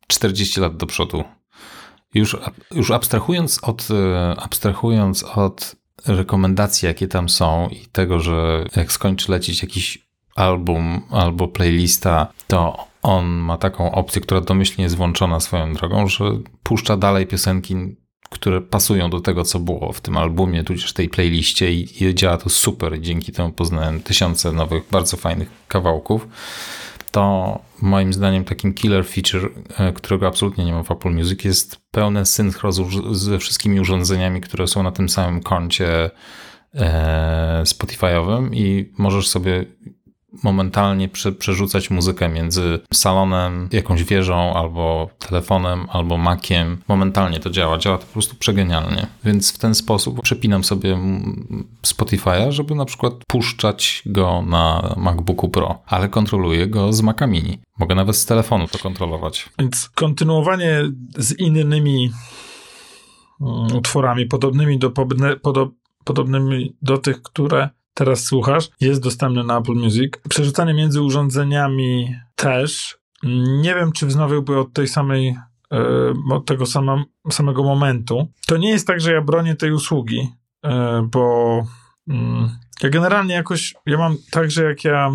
40 0.07 0.61
lat 0.61 0.77
do 0.77 0.87
przodu. 0.87 1.25
Już, 2.15 2.37
już 2.75 2.91
abstrahując, 2.91 3.59
od, 3.63 3.89
e, 3.91 4.35
abstrahując 4.41 5.25
od 5.25 5.77
rekomendacji, 6.07 6.87
jakie 6.87 7.09
tam 7.09 7.29
są 7.29 7.69
i 7.69 7.87
tego, 7.87 8.21
że 8.21 8.65
jak 8.77 8.93
skończy 8.93 9.33
lecieć 9.33 9.63
jakiś 9.63 10.09
album 10.37 11.01
albo 11.11 11.49
playlista, 11.49 12.33
to 12.47 12.87
on 13.03 13.27
ma 13.27 13.59
taką 13.59 13.93
opcję, 13.93 14.23
która 14.23 14.41
domyślnie 14.41 14.83
jest 14.85 14.97
włączona 14.97 15.41
swoją 15.41 15.75
drogą, 15.75 16.07
że 16.07 16.25
puszcza 16.63 16.97
dalej 16.97 17.27
piosenki, 17.27 17.77
które 18.33 18.61
pasują 18.61 19.11
do 19.11 19.21
tego, 19.21 19.45
co 19.45 19.59
było 19.59 19.93
w 19.93 20.01
tym 20.01 20.17
albumie, 20.17 20.65
tudzież 20.65 20.93
tej 20.93 21.09
playliście 21.09 21.73
i, 21.73 22.05
i 22.05 22.15
działa 22.15 22.37
to 22.37 22.51
super. 22.51 23.01
Dzięki 23.01 23.33
temu 23.33 23.53
poznałem 23.53 24.03
tysiące 24.03 24.53
nowych, 24.53 24.83
bardzo 24.91 25.17
fajnych 25.17 25.49
kawałków. 25.69 26.29
To 27.11 27.59
moim 27.83 28.13
zdaniem 28.13 28.45
takim 28.45 28.75
killer 28.75 29.07
feature, 29.07 29.51
e, 29.79 29.93
którego 29.93 30.27
absolutnie 30.27 30.65
nie 30.65 30.73
ma 30.73 30.83
w 30.83 30.91
Apple 30.91 31.11
Music, 31.11 31.45
jest 31.45 31.77
pełne 31.91 32.27
synchro 32.27 32.73
z, 32.73 32.83
ze 33.13 33.39
wszystkimi 33.39 33.81
urządzeniami, 33.81 34.41
które 34.41 34.67
są 34.67 34.83
na 34.83 34.93
tym 34.93 35.09
samym 35.09 35.43
koncie 35.43 36.11
e, 36.75 37.63
Spotify'owym 37.65 38.55
i 38.55 38.93
możesz 38.99 39.29
sobie 39.29 39.65
momentalnie 40.43 41.09
prze, 41.09 41.33
przerzucać 41.33 41.91
muzykę 41.91 42.29
między 42.29 42.81
salonem, 42.93 43.69
jakąś 43.73 44.05
wieżą, 44.05 44.55
albo 44.55 45.11
telefonem, 45.19 45.87
albo 45.91 46.19
Maciem. 46.19 46.77
Momentalnie 46.89 47.41
to 47.41 47.51
działa. 47.51 47.79
Działa 47.79 47.99
to 47.99 48.07
po 48.07 48.13
prostu 48.13 48.37
przegenialnie. 48.37 49.07
Więc 49.25 49.53
w 49.53 49.59
ten 49.59 49.75
sposób 49.75 50.23
przepinam 50.23 50.65
sobie 50.65 50.99
Spotify'a, 51.87 52.51
żeby 52.51 52.75
na 52.75 52.85
przykład 52.85 53.15
puszczać 53.27 54.03
go 54.07 54.43
na 54.47 54.95
MacBooku 54.97 55.49
Pro, 55.49 55.83
ale 55.87 56.09
kontroluję 56.09 56.67
go 56.67 56.93
z 56.93 57.03
Maca 57.03 57.27
Mini. 57.27 57.59
Mogę 57.79 57.95
nawet 57.95 58.17
z 58.17 58.27
telefonu 58.27 58.69
to 58.69 58.79
kontrolować. 58.79 59.49
Więc 59.59 59.89
kontynuowanie 59.89 60.83
z 61.17 61.39
innymi 61.39 62.11
mm, 63.41 63.77
utworami 63.77 64.27
podobnymi 64.27 64.79
do, 64.79 64.93
podobnymi 66.05 66.77
do 66.83 66.99
tych, 66.99 67.23
które 67.23 67.71
teraz 67.95 68.25
słuchasz, 68.25 68.71
jest 68.81 69.03
dostępne 69.03 69.45
na 69.45 69.59
Apple 69.59 69.75
Music. 69.75 70.13
Przerzucanie 70.29 70.75
między 70.75 71.03
urządzeniami 71.03 72.17
też. 72.35 72.99
Nie 73.63 73.75
wiem, 73.75 73.93
czy 73.93 74.07
wznowiłby 74.07 74.59
od 74.59 74.73
tej 74.73 74.89
samej 74.89 75.37
e, 75.73 76.15
od 76.31 76.47
tego 76.47 76.67
sama, 76.67 77.05
samego 77.31 77.63
momentu. 77.63 78.29
To 78.47 78.57
nie 78.57 78.71
jest 78.71 78.87
tak, 78.87 79.01
że 79.01 79.13
ja 79.13 79.23
bronię 79.23 79.57
tej 79.57 79.73
usługi, 79.73 80.29
e, 80.65 81.03
bo 81.13 81.65
mm, 82.09 82.51
ja 82.83 82.91
generalnie 82.91 83.35
jakoś, 83.35 83.75
ja 83.87 83.99
mam 83.99 84.17
tak, 84.31 84.51
że 84.51 84.65
jak 84.65 84.85
ja 84.85 85.11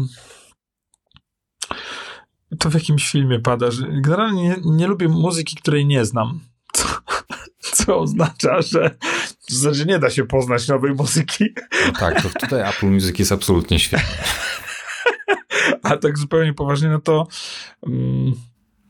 to 2.59 2.69
w 2.69 2.73
jakimś 2.73 3.11
filmie 3.11 3.39
pada, 3.39 3.71
że 3.71 3.87
generalnie 4.01 4.43
nie, 4.43 4.55
nie 4.65 4.87
lubię 4.87 5.07
muzyki, 5.07 5.55
której 5.55 5.85
nie 5.85 6.05
znam. 6.05 6.39
Co, 6.73 6.87
co 7.59 7.99
oznacza, 7.99 8.61
że 8.61 8.97
w 9.49 9.53
zasadzie 9.53 9.85
nie 9.85 9.99
da 9.99 10.09
się 10.09 10.25
poznać 10.25 10.67
nowej 10.67 10.93
muzyki. 10.93 11.45
No 11.87 11.93
tak, 11.99 12.21
to 12.21 12.29
tutaj 12.39 12.69
Apple 12.69 12.87
Music 12.87 13.19
jest 13.19 13.31
absolutnie 13.31 13.79
świetny. 13.79 14.07
A 15.83 15.97
tak 15.97 16.17
zupełnie 16.17 16.53
poważnie, 16.53 16.89
no 16.89 16.99
to 16.99 17.27
mm, 17.87 18.33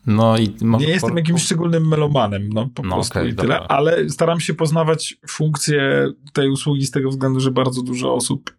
No 0.06 0.38
i 0.38 0.56
może 0.62 0.86
nie 0.86 0.92
jestem 0.94 1.18
jakimś 1.18 1.44
szczególnym 1.44 1.88
melomanem, 1.88 2.50
no 2.54 2.70
po 2.76 2.84
No, 2.84 2.96
prostu 2.96 3.20
okej, 3.20 3.32
i 3.32 3.36
tyle. 3.36 3.42
dobra. 3.54 3.66
Ale 3.68 4.10
staram 4.10 4.40
się 4.40 4.54
poznawać 4.54 5.16
funkcje 5.28 6.08
tej 6.34 6.50
usługi 6.50 6.86
z 6.86 6.92
tego 6.92 7.10
względu, 7.10 7.40
że 7.40 7.52
bardzo 7.52 7.82
dużo 7.82 8.14
osób 8.14 8.57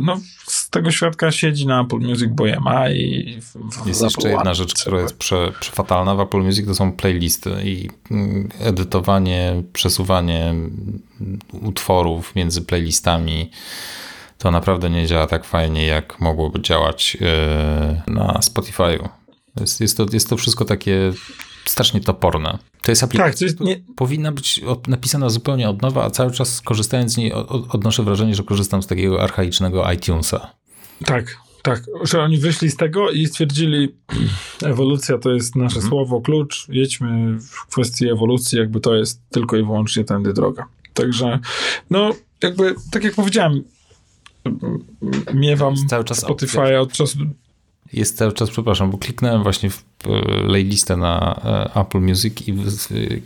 no, 0.00 0.20
z 0.46 0.70
tego 0.70 0.90
świadka 0.90 1.30
siedzi 1.30 1.66
na 1.66 1.80
Apple 1.80 1.98
Music, 1.98 2.28
bo 2.30 2.46
je 2.46 2.60
ma 2.60 2.90
i 2.90 3.38
w, 3.40 3.86
Jest 3.86 4.02
jeszcze 4.02 4.28
jedna 4.28 4.54
rzecz, 4.54 4.74
która 4.74 5.00
jest 5.00 5.16
prze, 5.16 5.52
przefatalna 5.60 6.14
w 6.14 6.20
Apple 6.20 6.40
Music, 6.40 6.66
to 6.66 6.74
są 6.74 6.92
playlisty 6.92 7.50
i 7.64 7.90
mm, 8.10 8.48
edytowanie, 8.60 9.62
przesuwanie 9.72 10.54
utworów 11.62 12.34
między 12.34 12.62
playlistami. 12.62 13.50
To 14.38 14.50
naprawdę 14.50 14.90
nie 14.90 15.06
działa 15.06 15.26
tak 15.26 15.44
fajnie, 15.44 15.86
jak 15.86 16.20
mogłoby 16.20 16.62
działać 16.62 17.14
yy, 17.14 18.14
na 18.14 18.32
Spotify'u. 18.32 19.08
Jest, 19.60 19.80
jest, 19.80 19.96
to, 19.96 20.06
jest 20.12 20.28
to 20.28 20.36
wszystko 20.36 20.64
takie 20.64 21.12
strasznie 21.66 22.00
toporne. 22.00 22.58
To 22.82 22.92
jest 22.92 23.02
aplikacja, 23.02 23.30
Tak, 23.32 23.38
to 23.38 23.44
jest 23.44 23.60
nie, 23.60 23.80
powinna 23.96 24.32
być 24.32 24.60
od, 24.66 24.88
napisana 24.88 25.30
zupełnie 25.30 25.68
od 25.68 25.82
nowa, 25.82 26.04
a 26.04 26.10
cały 26.10 26.30
czas 26.30 26.60
korzystając 26.60 27.12
z 27.12 27.16
niej 27.16 27.32
od, 27.32 27.50
od, 27.50 27.74
odnoszę 27.74 28.02
wrażenie, 28.02 28.34
że 28.34 28.42
korzystam 28.42 28.82
z 28.82 28.86
takiego 28.86 29.22
archaicznego 29.22 29.92
iTunesa. 29.92 30.50
Tak, 31.04 31.36
tak, 31.62 31.82
że 32.02 32.20
oni 32.22 32.38
wyszli 32.38 32.70
z 32.70 32.76
tego 32.76 33.10
i 33.10 33.26
stwierdzili, 33.26 33.94
ewolucja 34.62 35.18
to 35.18 35.30
jest 35.30 35.56
nasze 35.56 35.76
Mhm. 35.76 35.90
słowo, 35.90 36.20
klucz, 36.20 36.66
jedźmy 36.68 37.38
w 37.40 37.66
kwestii 37.66 38.08
ewolucji, 38.08 38.58
jakby 38.58 38.80
to 38.80 38.94
jest 38.94 39.20
tylko 39.30 39.56
i 39.56 39.62
wyłącznie 39.62 40.04
tędy 40.04 40.32
droga. 40.32 40.66
Także, 40.94 41.38
no, 41.90 42.10
jakby, 42.42 42.74
tak 42.90 43.04
jak 43.04 43.14
powiedziałem, 43.14 43.62
miewam. 45.34 45.74
Spotify 46.12 46.78
od 46.78 46.92
czasu... 46.92 47.18
Jest 47.94 48.18
cały 48.18 48.32
czas, 48.32 48.50
przepraszam, 48.50 48.90
bo 48.90 48.98
kliknąłem 48.98 49.42
właśnie 49.42 49.70
w 49.70 49.84
e, 50.04 50.44
playlistę 50.46 50.96
na 50.96 51.40
e, 51.44 51.80
Apple 51.80 52.00
Music 52.00 52.48
i 52.48 52.54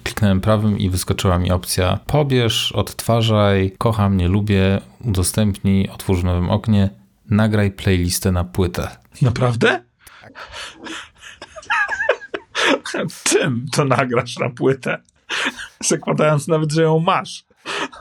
kliknąłem 0.05 0.41
prawym 0.41 0.79
i 0.79 0.91
wyskoczyła 0.91 1.39
mi 1.39 1.51
opcja 1.51 1.99
pobierz, 2.07 2.73
odtwarzaj, 2.73 3.75
kocham, 3.79 4.17
nie 4.17 4.29
lubię, 4.29 4.81
udostępnij, 5.05 5.89
otwórz 5.89 6.21
w 6.21 6.25
nowym 6.25 6.51
oknie, 6.51 6.91
nagraj 7.31 7.71
playlistę 7.71 8.33
na 8.33 8.45
płytę. 8.45 8.97
Naprawdę? 9.23 9.83
Czym 13.25 13.67
to 13.73 13.85
nagrasz 13.85 14.39
na 14.39 14.51
płytę? 14.51 14.99
Zakładając 15.85 16.49
nawet, 16.49 16.73
że 16.73 16.83
ją 16.83 16.99
masz. 16.99 17.45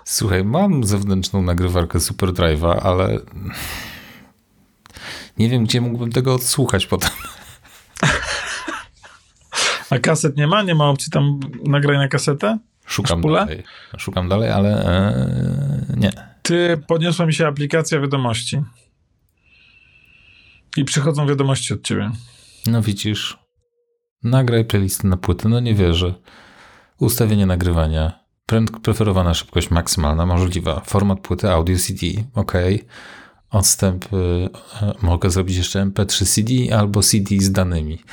Słuchaj, 0.06 0.44
mam 0.44 0.84
zewnętrzną 0.84 1.42
nagrywarkę 1.42 2.00
SuperDrive'a, 2.00 2.80
ale 2.84 3.20
nie 5.40 5.50
wiem, 5.50 5.64
gdzie 5.64 5.82
mógłbym 5.82 6.12
tego 6.12 6.34
odsłuchać 6.34 6.86
potem. 6.88 7.10
A 9.90 10.00
kaset 10.00 10.38
nie 10.38 10.48
ma? 10.48 10.64
Nie 10.64 10.76
ma 10.76 10.90
opcji 10.90 11.12
tam 11.12 11.40
nagraj 11.64 11.98
na 11.98 12.08
kasetę? 12.08 12.60
Szukam 12.86 13.22
dalej. 13.22 13.64
Szukam 13.98 14.30
dalej, 14.30 14.52
ale 14.52 14.86
e, 14.86 15.98
nie. 15.98 16.12
Ty, 16.42 16.82
podniosła 16.88 17.26
mi 17.26 17.34
się 17.34 17.48
aplikacja 17.48 18.00
wiadomości. 18.00 18.62
I 20.78 20.86
przychodzą 20.86 21.28
wiadomości 21.28 21.74
od 21.74 21.84
ciebie. 21.84 22.12
No 22.68 22.82
widzisz, 22.82 23.38
Nagraj 24.24 24.66
playlisty 24.66 25.08
na 25.08 25.18
płytę, 25.18 25.50
no 25.50 25.60
nie 25.60 25.76
wierzę. 25.76 26.14
Ustawienie 27.00 27.46
nagrywania. 27.46 28.20
Preferowana 28.84 29.34
szybkość 29.34 29.72
maksymalna, 29.72 30.26
możliwa. 30.26 30.82
Format 30.86 31.20
płyty 31.20 31.52
audio 31.52 31.78
CD, 31.78 32.08
ok. 32.34 32.54
Odstęp, 33.52 34.06
y, 34.14 34.50
mogę 35.02 35.30
zrobić 35.30 35.58
jeszcze 35.58 35.86
MP3 35.86 36.26
CD 36.26 36.78
albo 36.78 37.04
CD 37.04 37.36
z 37.40 37.52
danymi. 37.52 37.98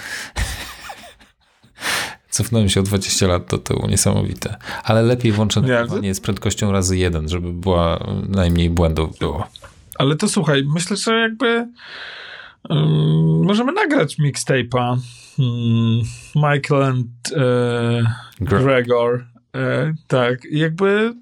Cofnąłem 2.30 2.68
się 2.68 2.80
o 2.80 2.82
20 2.82 3.26
lat 3.26 3.50
do 3.50 3.58
tyłu, 3.58 3.86
niesamowite. 3.86 4.56
Ale 4.84 5.02
lepiej 5.02 5.32
włączę 5.32 5.60
nagrywanie 5.60 6.14
z 6.14 6.20
prędkością 6.20 6.72
razy 6.72 6.96
jeden, 6.96 7.28
żeby 7.28 7.52
była 7.52 8.06
najmniej 8.28 8.70
błędów 8.70 9.18
było. 9.18 9.46
Ale 9.98 10.16
to 10.16 10.28
słuchaj, 10.28 10.64
myślę, 10.74 10.96
że 10.96 11.20
jakby 11.20 11.68
um, 12.68 13.44
możemy 13.44 13.72
nagrać 13.72 14.16
mixtape'a 14.18 14.98
um, 15.38 16.02
Michael 16.34 16.82
and 16.82 17.06
uh, 17.30 18.10
Gregor. 18.40 19.24
E, 19.56 19.94
tak, 20.06 20.38
jakby 20.50 21.14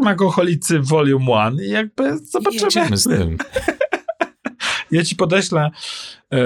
Magoholicy 0.00 0.80
Volume 0.80 1.26
1 1.44 1.64
i 1.64 1.68
jakby 1.68 2.18
zobaczymy. 2.18 2.96
z 2.96 3.04
tym. 3.04 3.38
ja 4.90 5.04
ci 5.04 5.16
podeślę 5.16 5.70
e, 6.32 6.38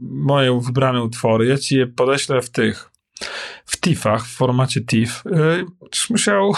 moje 0.00 0.60
wybrane 0.60 1.02
utwory, 1.02 1.46
ja 1.46 1.58
ci 1.58 1.76
je 1.76 1.86
podeślę 1.86 2.42
w 2.42 2.50
tych 2.50 2.90
w 3.66 3.80
TIFach, 3.80 4.26
w 4.26 4.36
formacie 4.36 4.80
TIFF. 4.80 5.26
E, 5.26 5.64
musiał 6.10 6.52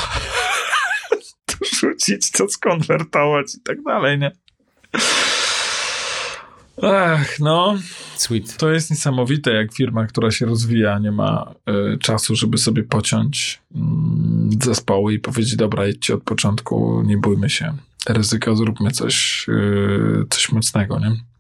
to 1.47 1.57
rzucić, 1.77 2.31
to 2.31 2.49
skonwertować 2.49 3.55
i 3.55 3.61
tak 3.61 3.83
dalej, 3.83 4.19
nie? 4.19 4.33
Ach, 6.83 7.39
no. 7.41 7.79
Sweet. 8.23 8.57
To 8.57 8.71
jest 8.71 8.91
niesamowite, 8.91 9.53
jak 9.53 9.75
firma, 9.75 10.07
która 10.07 10.31
się 10.31 10.47
rozwija, 10.47 10.99
nie 10.99 11.13
ma 11.13 11.55
y, 11.95 11.99
czasu, 11.99 12.37
żeby 12.37 12.59
sobie 12.59 12.83
pociąć 12.83 13.63
y, 13.75 13.79
zespoły 14.65 15.15
i 15.15 15.19
powiedzieć, 15.19 15.57
dobra, 15.57 15.89
idźcie 15.89 16.15
od 16.15 16.23
początku, 16.23 17.03
nie 17.07 17.17
bójmy 17.17 17.51
się 17.51 17.75
ryzyka, 18.09 18.55
zróbmy 18.55 18.91
coś, 18.91 19.47
y, 19.49 20.25
coś 20.31 20.53
mocnego, 20.53 20.99
nie? 20.99 21.32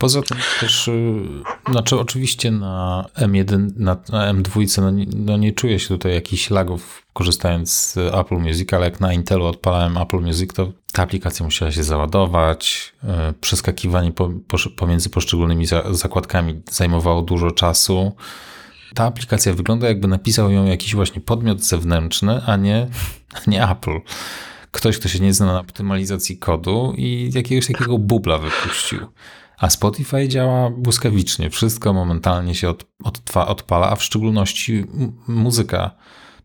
Poza 0.00 0.22
tym 0.22 0.38
też, 0.60 0.88
y, 0.88 1.22
znaczy 1.70 1.98
oczywiście 1.98 2.50
na 2.50 3.04
M1, 3.16 3.70
na, 3.76 3.96
na 4.08 4.34
M2 4.34 4.82
no 4.82 4.90
nie, 4.90 5.06
no 5.16 5.36
nie 5.36 5.52
czuję 5.52 5.78
się 5.78 5.88
tutaj 5.88 6.14
jakichś 6.14 6.50
lagów 6.50 7.02
korzystając 7.12 7.72
z 7.72 7.96
Apple 7.96 8.34
Music, 8.34 8.72
ale 8.72 8.84
jak 8.84 9.00
na 9.00 9.12
Intelu 9.12 9.44
odpalałem 9.44 9.98
Apple 9.98 10.20
Music, 10.20 10.52
to 10.52 10.72
ta 10.92 11.02
aplikacja 11.02 11.44
musiała 11.44 11.72
się 11.72 11.82
załadować, 11.82 12.92
y, 13.04 13.08
przeskakiwanie 13.40 14.12
po, 14.12 14.30
po, 14.48 14.56
pomiędzy 14.76 15.10
poszczególnymi 15.10 15.66
za, 15.66 15.94
zakładkami 15.94 16.62
zajmowało 16.70 17.22
dużo 17.22 17.50
czasu. 17.50 18.12
Ta 18.94 19.04
aplikacja 19.04 19.54
wygląda 19.54 19.88
jakby 19.88 20.08
napisał 20.08 20.50
ją 20.50 20.66
jakiś 20.66 20.94
właśnie 20.94 21.20
podmiot 21.20 21.64
zewnętrzny, 21.64 22.42
a 22.46 22.56
nie, 22.56 22.88
nie 23.46 23.68
Apple 23.68 24.00
ktoś, 24.72 24.98
kto 24.98 25.08
się 25.08 25.20
nie 25.20 25.34
zna 25.34 25.46
na 25.46 25.60
optymalizacji 25.60 26.38
kodu 26.38 26.94
i 26.96 27.30
jakiegoś 27.34 27.66
takiego 27.66 27.98
bubla 27.98 28.38
wypuścił. 28.38 29.06
A 29.60 29.70
Spotify 29.70 30.28
działa 30.28 30.70
błyskawicznie. 30.70 31.50
Wszystko 31.50 31.92
momentalnie 31.92 32.54
się 32.54 32.68
od, 32.68 32.86
odtwa, 33.04 33.48
odpala, 33.48 33.90
a 33.90 33.96
w 33.96 34.04
szczególności 34.04 34.84
muzyka 35.28 35.90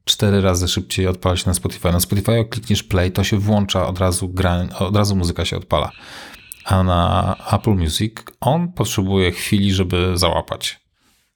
cztery 0.06 0.42
razy 0.42 0.68
szybciej 0.68 1.08
odpala 1.08 1.38
się 1.38 1.44
na 1.48 1.54
Spotify. 1.54 1.92
Na 1.92 2.00
Spotify 2.00 2.46
klikniesz 2.46 2.84
play, 2.84 3.12
to 3.12 3.24
się 3.24 3.38
włącza 3.38 3.88
od 3.88 4.00
razu 4.00 4.30
gra, 4.30 4.68
od 4.80 4.96
razu 4.96 5.16
muzyka 5.16 5.46
się 5.46 5.58
odpala. 5.58 5.92
A 6.66 6.84
na 6.84 7.36
Apple 7.52 7.76
Music 7.76 8.14
on 8.42 8.72
potrzebuje 8.72 9.32
chwili, 9.32 9.74
żeby 9.74 10.18
załapać. 10.18 10.80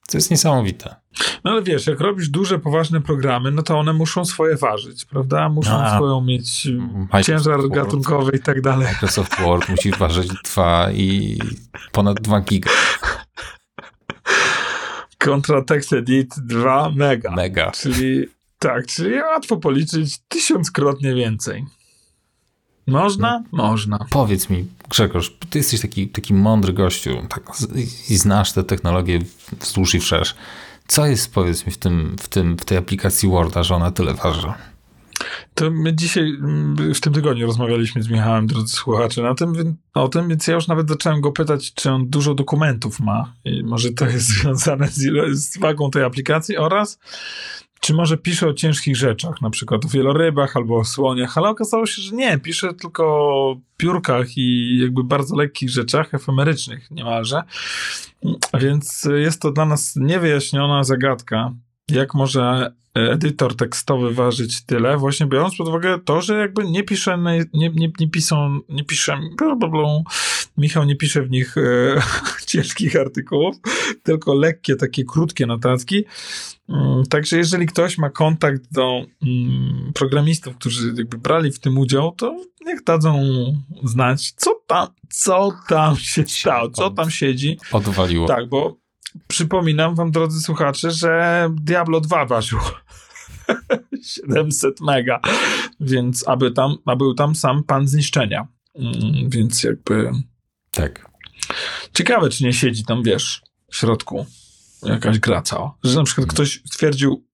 To 0.08 0.16
jest 0.16 0.30
niesamowite. 0.30 0.99
No 1.44 1.50
ale 1.50 1.62
wiesz, 1.62 1.86
jak 1.86 2.00
robisz 2.00 2.28
duże, 2.28 2.58
poważne 2.58 3.00
programy, 3.00 3.50
no 3.50 3.62
to 3.62 3.78
one 3.78 3.92
muszą 3.92 4.24
swoje 4.24 4.56
ważyć, 4.56 5.04
prawda? 5.04 5.48
Muszą 5.48 5.82
no, 5.82 5.96
swoją 5.96 6.20
mieć 6.20 6.68
Microsoft 6.68 7.26
ciężar 7.26 7.60
Word, 7.60 7.72
gatunkowy 7.72 8.36
i 8.36 8.40
tak 8.40 8.60
dalej. 8.60 8.88
Microsoft 8.88 9.40
Word 9.40 9.68
musi 9.68 9.90
ważyć 9.90 10.32
2 10.44 10.92
i 10.92 11.38
ponad 11.92 12.20
2 12.20 12.40
giga. 12.40 12.70
Kontra 15.18 15.62
TextEdit 15.62 16.34
2 16.38 16.90
mega. 16.90 17.30
Mega. 17.30 17.70
Czyli 17.70 18.26
tak, 18.58 18.86
czyli 18.86 19.14
łatwo 19.14 19.56
policzyć 19.56 20.18
tysiąckrotnie 20.28 21.14
więcej. 21.14 21.64
Można? 22.86 23.42
No, 23.52 23.68
Można. 23.68 24.06
Powiedz 24.10 24.50
mi, 24.50 24.66
Grzegorz, 24.88 25.36
ty 25.50 25.58
jesteś 25.58 25.80
taki, 25.80 26.08
taki 26.08 26.34
mądry 26.34 26.72
gościu 26.72 27.26
tak, 27.28 27.42
i 28.08 28.16
znasz 28.16 28.52
te 28.52 28.64
technologie 28.64 29.18
wzdłuż 29.60 29.94
i 29.94 30.00
wszerz. 30.00 30.34
Co 30.90 31.06
jest, 31.06 31.34
powiedz 31.34 31.66
mi, 31.66 31.72
w, 31.72 31.78
tym, 31.78 32.16
w, 32.20 32.28
tym, 32.28 32.56
w 32.58 32.64
tej 32.64 32.78
aplikacji 32.78 33.28
Worda, 33.28 33.62
że 33.62 33.74
ona 33.74 33.90
tyle 33.90 34.14
waży? 34.14 34.52
To 35.54 35.70
my 35.70 35.94
dzisiaj, 35.94 36.24
mm, 36.24 36.94
w 36.94 37.00
tym 37.00 37.12
tygodniu 37.12 37.46
rozmawialiśmy 37.46 38.02
z 38.02 38.08
Michałem, 38.08 38.46
drodzy 38.46 38.72
słuchacze, 38.72 39.22
na 39.22 39.34
tym, 39.34 39.76
o 39.94 40.08
tym, 40.08 40.28
więc 40.28 40.46
ja 40.46 40.54
już 40.54 40.68
nawet 40.68 40.88
zacząłem 40.88 41.20
go 41.20 41.32
pytać, 41.32 41.74
czy 41.74 41.90
on 41.90 42.08
dużo 42.08 42.34
dokumentów 42.34 43.00
ma. 43.00 43.34
I 43.44 43.62
może 43.62 43.90
to 43.90 44.06
jest 44.06 44.26
związane 44.40 44.88
z, 44.88 45.02
z 45.32 45.58
wagą 45.58 45.90
tej 45.90 46.04
aplikacji 46.04 46.56
oraz 46.56 46.98
czy 47.80 47.94
może 47.94 48.18
pisze 48.18 48.48
o 48.48 48.54
ciężkich 48.54 48.96
rzeczach, 48.96 49.42
na 49.42 49.50
przykład 49.50 49.84
o 49.84 49.88
wielorybach 49.88 50.56
albo 50.56 50.78
o 50.78 50.84
słoniach, 50.84 51.38
ale 51.38 51.48
okazało 51.48 51.86
się, 51.86 52.02
że 52.02 52.16
nie, 52.16 52.38
pisze 52.38 52.74
tylko 52.74 53.04
o 53.06 53.56
piórkach 53.76 54.36
i 54.36 54.78
jakby 54.82 55.04
bardzo 55.04 55.36
lekkich 55.36 55.70
rzeczach, 55.70 56.14
efemerycznych 56.14 56.90
niemalże. 56.90 57.42
Więc 58.60 59.08
jest 59.16 59.42
to 59.42 59.50
dla 59.50 59.64
nas 59.64 59.96
niewyjaśniona 59.96 60.84
zagadka, 60.84 61.52
jak 61.88 62.14
może 62.14 62.72
edytor 62.94 63.56
tekstowy 63.56 64.14
ważyć 64.14 64.66
tyle, 64.66 64.96
właśnie 64.96 65.26
biorąc 65.26 65.56
pod 65.56 65.68
uwagę 65.68 65.98
to, 66.04 66.20
że 66.20 66.38
jakby 66.38 66.64
nie 66.64 66.82
pisze, 66.82 67.18
nie, 67.54 67.70
nie, 67.70 67.92
nie 68.00 68.10
piszą, 68.10 68.60
nie 68.68 68.84
pisze, 68.84 69.18
blablabla, 69.38 70.02
Michał 70.58 70.84
nie 70.84 70.96
pisze 70.96 71.22
w 71.22 71.30
nich 71.30 71.56
e, 71.58 71.60
ciężkich 72.50 72.96
artykułów, 72.96 73.56
tylko 74.02 74.34
lekkie, 74.34 74.76
takie 74.76 75.04
krótkie 75.04 75.46
notatki. 75.46 76.04
Mm, 76.68 77.06
także 77.06 77.36
jeżeli 77.36 77.66
ktoś 77.66 77.98
ma 77.98 78.10
kontakt 78.10 78.62
do 78.72 79.04
mm, 79.22 79.92
programistów, 79.94 80.56
którzy 80.56 80.94
jakby 80.96 81.18
brali 81.18 81.52
w 81.52 81.58
tym 81.58 81.78
udział, 81.78 82.12
to 82.12 82.44
niech 82.66 82.84
dadzą 82.84 83.22
znać, 83.84 84.32
co 84.32 84.60
tam, 84.66 84.86
co 85.08 85.52
tam 85.68 85.96
się 85.96 86.24
stało, 86.26 86.70
co 86.70 86.90
tam 86.90 87.10
siedzi. 87.10 87.58
Odwaliło. 87.72 88.28
Tak, 88.28 88.48
bo 88.48 88.76
przypominam 89.28 89.94
wam, 89.94 90.10
drodzy 90.10 90.40
słuchacze, 90.40 90.90
że 90.90 91.48
Diablo 91.54 92.00
2 92.00 92.26
ważył 92.26 92.58
700 94.02 94.80
mega, 94.80 95.20
więc 95.80 96.28
aby 96.28 96.50
tam, 96.50 96.76
a 96.86 96.96
był 96.96 97.14
tam 97.14 97.34
sam 97.34 97.64
pan 97.64 97.88
zniszczenia. 97.88 98.48
Mm, 98.74 99.30
więc 99.30 99.64
jakby... 99.64 100.10
Tak. 100.70 101.10
Ciekawe, 101.94 102.28
czy 102.28 102.44
nie 102.44 102.52
siedzi 102.52 102.84
tam, 102.84 103.02
wiesz, 103.02 103.42
w 103.70 103.76
środku 103.76 104.26
jakaś 104.82 105.18
gra 105.18 105.42
cała. 105.42 105.74
Że 105.84 105.96
na 105.96 106.04
przykład 106.04 106.26
ktoś 106.26 106.62
stwierdził, 106.66 107.24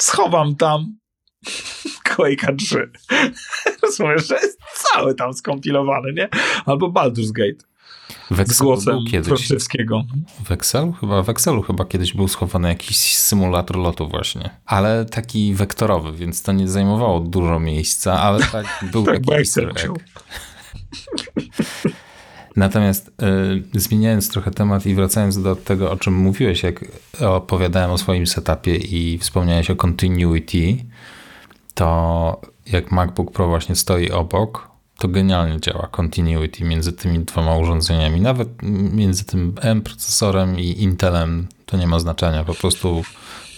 schowam 0.00 0.56
tam 0.56 0.98
Quake'a 2.08 2.56
3. 2.56 2.90
Rozumiesz, 3.82 4.28
że 4.28 4.34
jest 4.34 4.58
cały 4.74 5.14
tam 5.14 5.34
skompilowany, 5.34 6.12
nie? 6.12 6.28
Albo 6.66 6.88
Baldur's 6.88 7.32
Gate. 7.32 7.68
W 8.30 8.52
z 8.52 8.58
głosem 8.58 8.98
Franczewskiego. 9.24 10.04
W 10.44 10.52
Excelu? 10.52 10.92
Chyba, 10.92 11.22
w 11.22 11.28
Excelu 11.28 11.62
chyba 11.62 11.84
kiedyś 11.84 12.14
był 12.14 12.28
schowany 12.28 12.68
jakiś 12.68 13.16
symulator 13.16 13.76
lotu 13.76 14.08
właśnie. 14.08 14.50
Ale 14.66 15.04
taki 15.04 15.54
wektorowy, 15.54 16.12
więc 16.12 16.42
to 16.42 16.52
nie 16.52 16.68
zajmowało 16.68 17.20
dużo 17.20 17.60
miejsca, 17.60 18.20
ale 18.20 18.46
tak 18.46 18.66
był 18.92 19.04
tak, 19.04 19.14
taki 19.14 19.28
Natomiast 22.58 23.08
y, 23.74 23.80
zmieniając 23.80 24.28
trochę 24.28 24.50
temat 24.50 24.86
i 24.86 24.94
wracając 24.94 25.42
do 25.42 25.56
tego, 25.56 25.90
o 25.90 25.96
czym 25.96 26.14
mówiłeś, 26.14 26.62
jak 26.62 26.84
opowiadałem 27.20 27.90
o 27.90 27.98
swoim 27.98 28.26
setupie 28.26 28.76
i 28.76 29.18
wspomniałeś 29.18 29.70
o 29.70 29.76
continuity, 29.76 30.76
to 31.74 32.40
jak 32.66 32.92
MacBook 32.92 33.32
Pro 33.32 33.48
właśnie 33.48 33.76
stoi 33.76 34.10
obok, 34.10 34.68
to 34.98 35.08
genialnie 35.08 35.60
działa 35.60 35.86
continuity 35.86 36.64
między 36.64 36.92
tymi 36.92 37.18
dwoma 37.18 37.56
urządzeniami. 37.56 38.20
Nawet 38.20 38.48
między 38.92 39.24
tym 39.24 39.54
M 39.60 39.82
procesorem 39.82 40.58
i 40.58 40.82
Intelem 40.82 41.48
to 41.66 41.76
nie 41.76 41.86
ma 41.86 41.98
znaczenia. 41.98 42.44
Po 42.44 42.54
prostu 42.54 43.02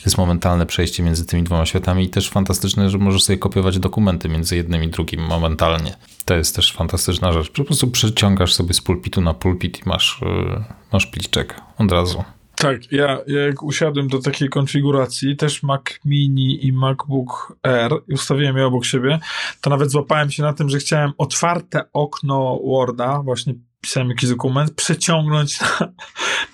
jest 0.04 0.18
momentalne 0.18 0.66
przejście 0.66 1.02
między 1.02 1.26
tymi 1.26 1.42
dwoma 1.42 1.66
światami 1.66 2.04
i 2.04 2.08
też 2.08 2.30
fantastyczne, 2.30 2.90
że 2.90 2.98
możesz 2.98 3.22
sobie 3.22 3.38
kopiować 3.38 3.78
dokumenty 3.78 4.28
między 4.28 4.56
jednym 4.56 4.84
i 4.84 4.88
drugim 4.88 5.20
momentalnie. 5.20 5.96
To 6.24 6.34
jest 6.34 6.56
też 6.56 6.72
fantastyczna 6.72 7.32
rzecz. 7.32 7.50
Po 7.50 7.64
prostu 7.64 7.90
przeciągasz 7.90 8.54
sobie 8.54 8.74
z 8.74 8.80
pulpitu 8.80 9.20
na 9.20 9.34
pulpit 9.34 9.86
i 9.86 9.88
masz, 9.88 10.20
yy, 10.22 10.64
masz 10.92 11.06
pliczek 11.06 11.60
od 11.78 11.92
razu. 11.92 12.24
Tak, 12.56 12.92
ja, 12.92 13.18
ja 13.26 13.40
jak 13.40 13.62
usiadłem 13.62 14.08
do 14.08 14.18
takiej 14.18 14.48
konfiguracji, 14.48 15.36
też 15.36 15.62
Mac 15.62 15.82
Mini 16.04 16.66
i 16.66 16.72
MacBook 16.72 17.56
Air, 17.62 17.92
i 18.08 18.14
ustawiłem 18.14 18.56
je 18.56 18.66
obok 18.66 18.84
siebie, 18.84 19.18
to 19.60 19.70
nawet 19.70 19.90
złapałem 19.90 20.30
się 20.30 20.42
na 20.42 20.52
tym, 20.52 20.68
że 20.68 20.78
chciałem 20.78 21.12
otwarte 21.18 21.82
okno 21.92 22.58
Worda, 22.66 23.22
właśnie 23.22 23.54
pisałem 23.80 24.08
jakiś 24.08 24.30
dokument, 24.30 24.74
przeciągnąć 24.74 25.60
na, 25.60 25.92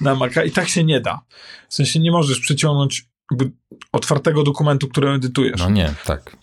na 0.01 0.15
Maca 0.15 0.45
i 0.45 0.51
tak 0.51 0.69
się 0.69 0.85
nie 0.85 1.01
da. 1.01 1.21
W 1.69 1.75
sensie 1.75 2.01
nie 2.01 2.11
możesz 2.11 2.41
przeciągnąć 2.41 3.09
otwartego 3.93 4.43
dokumentu, 4.43 4.89
który 4.89 5.11
edytujesz. 5.11 5.61
No 5.61 5.71
nie, 5.71 5.95
tak. 6.05 6.37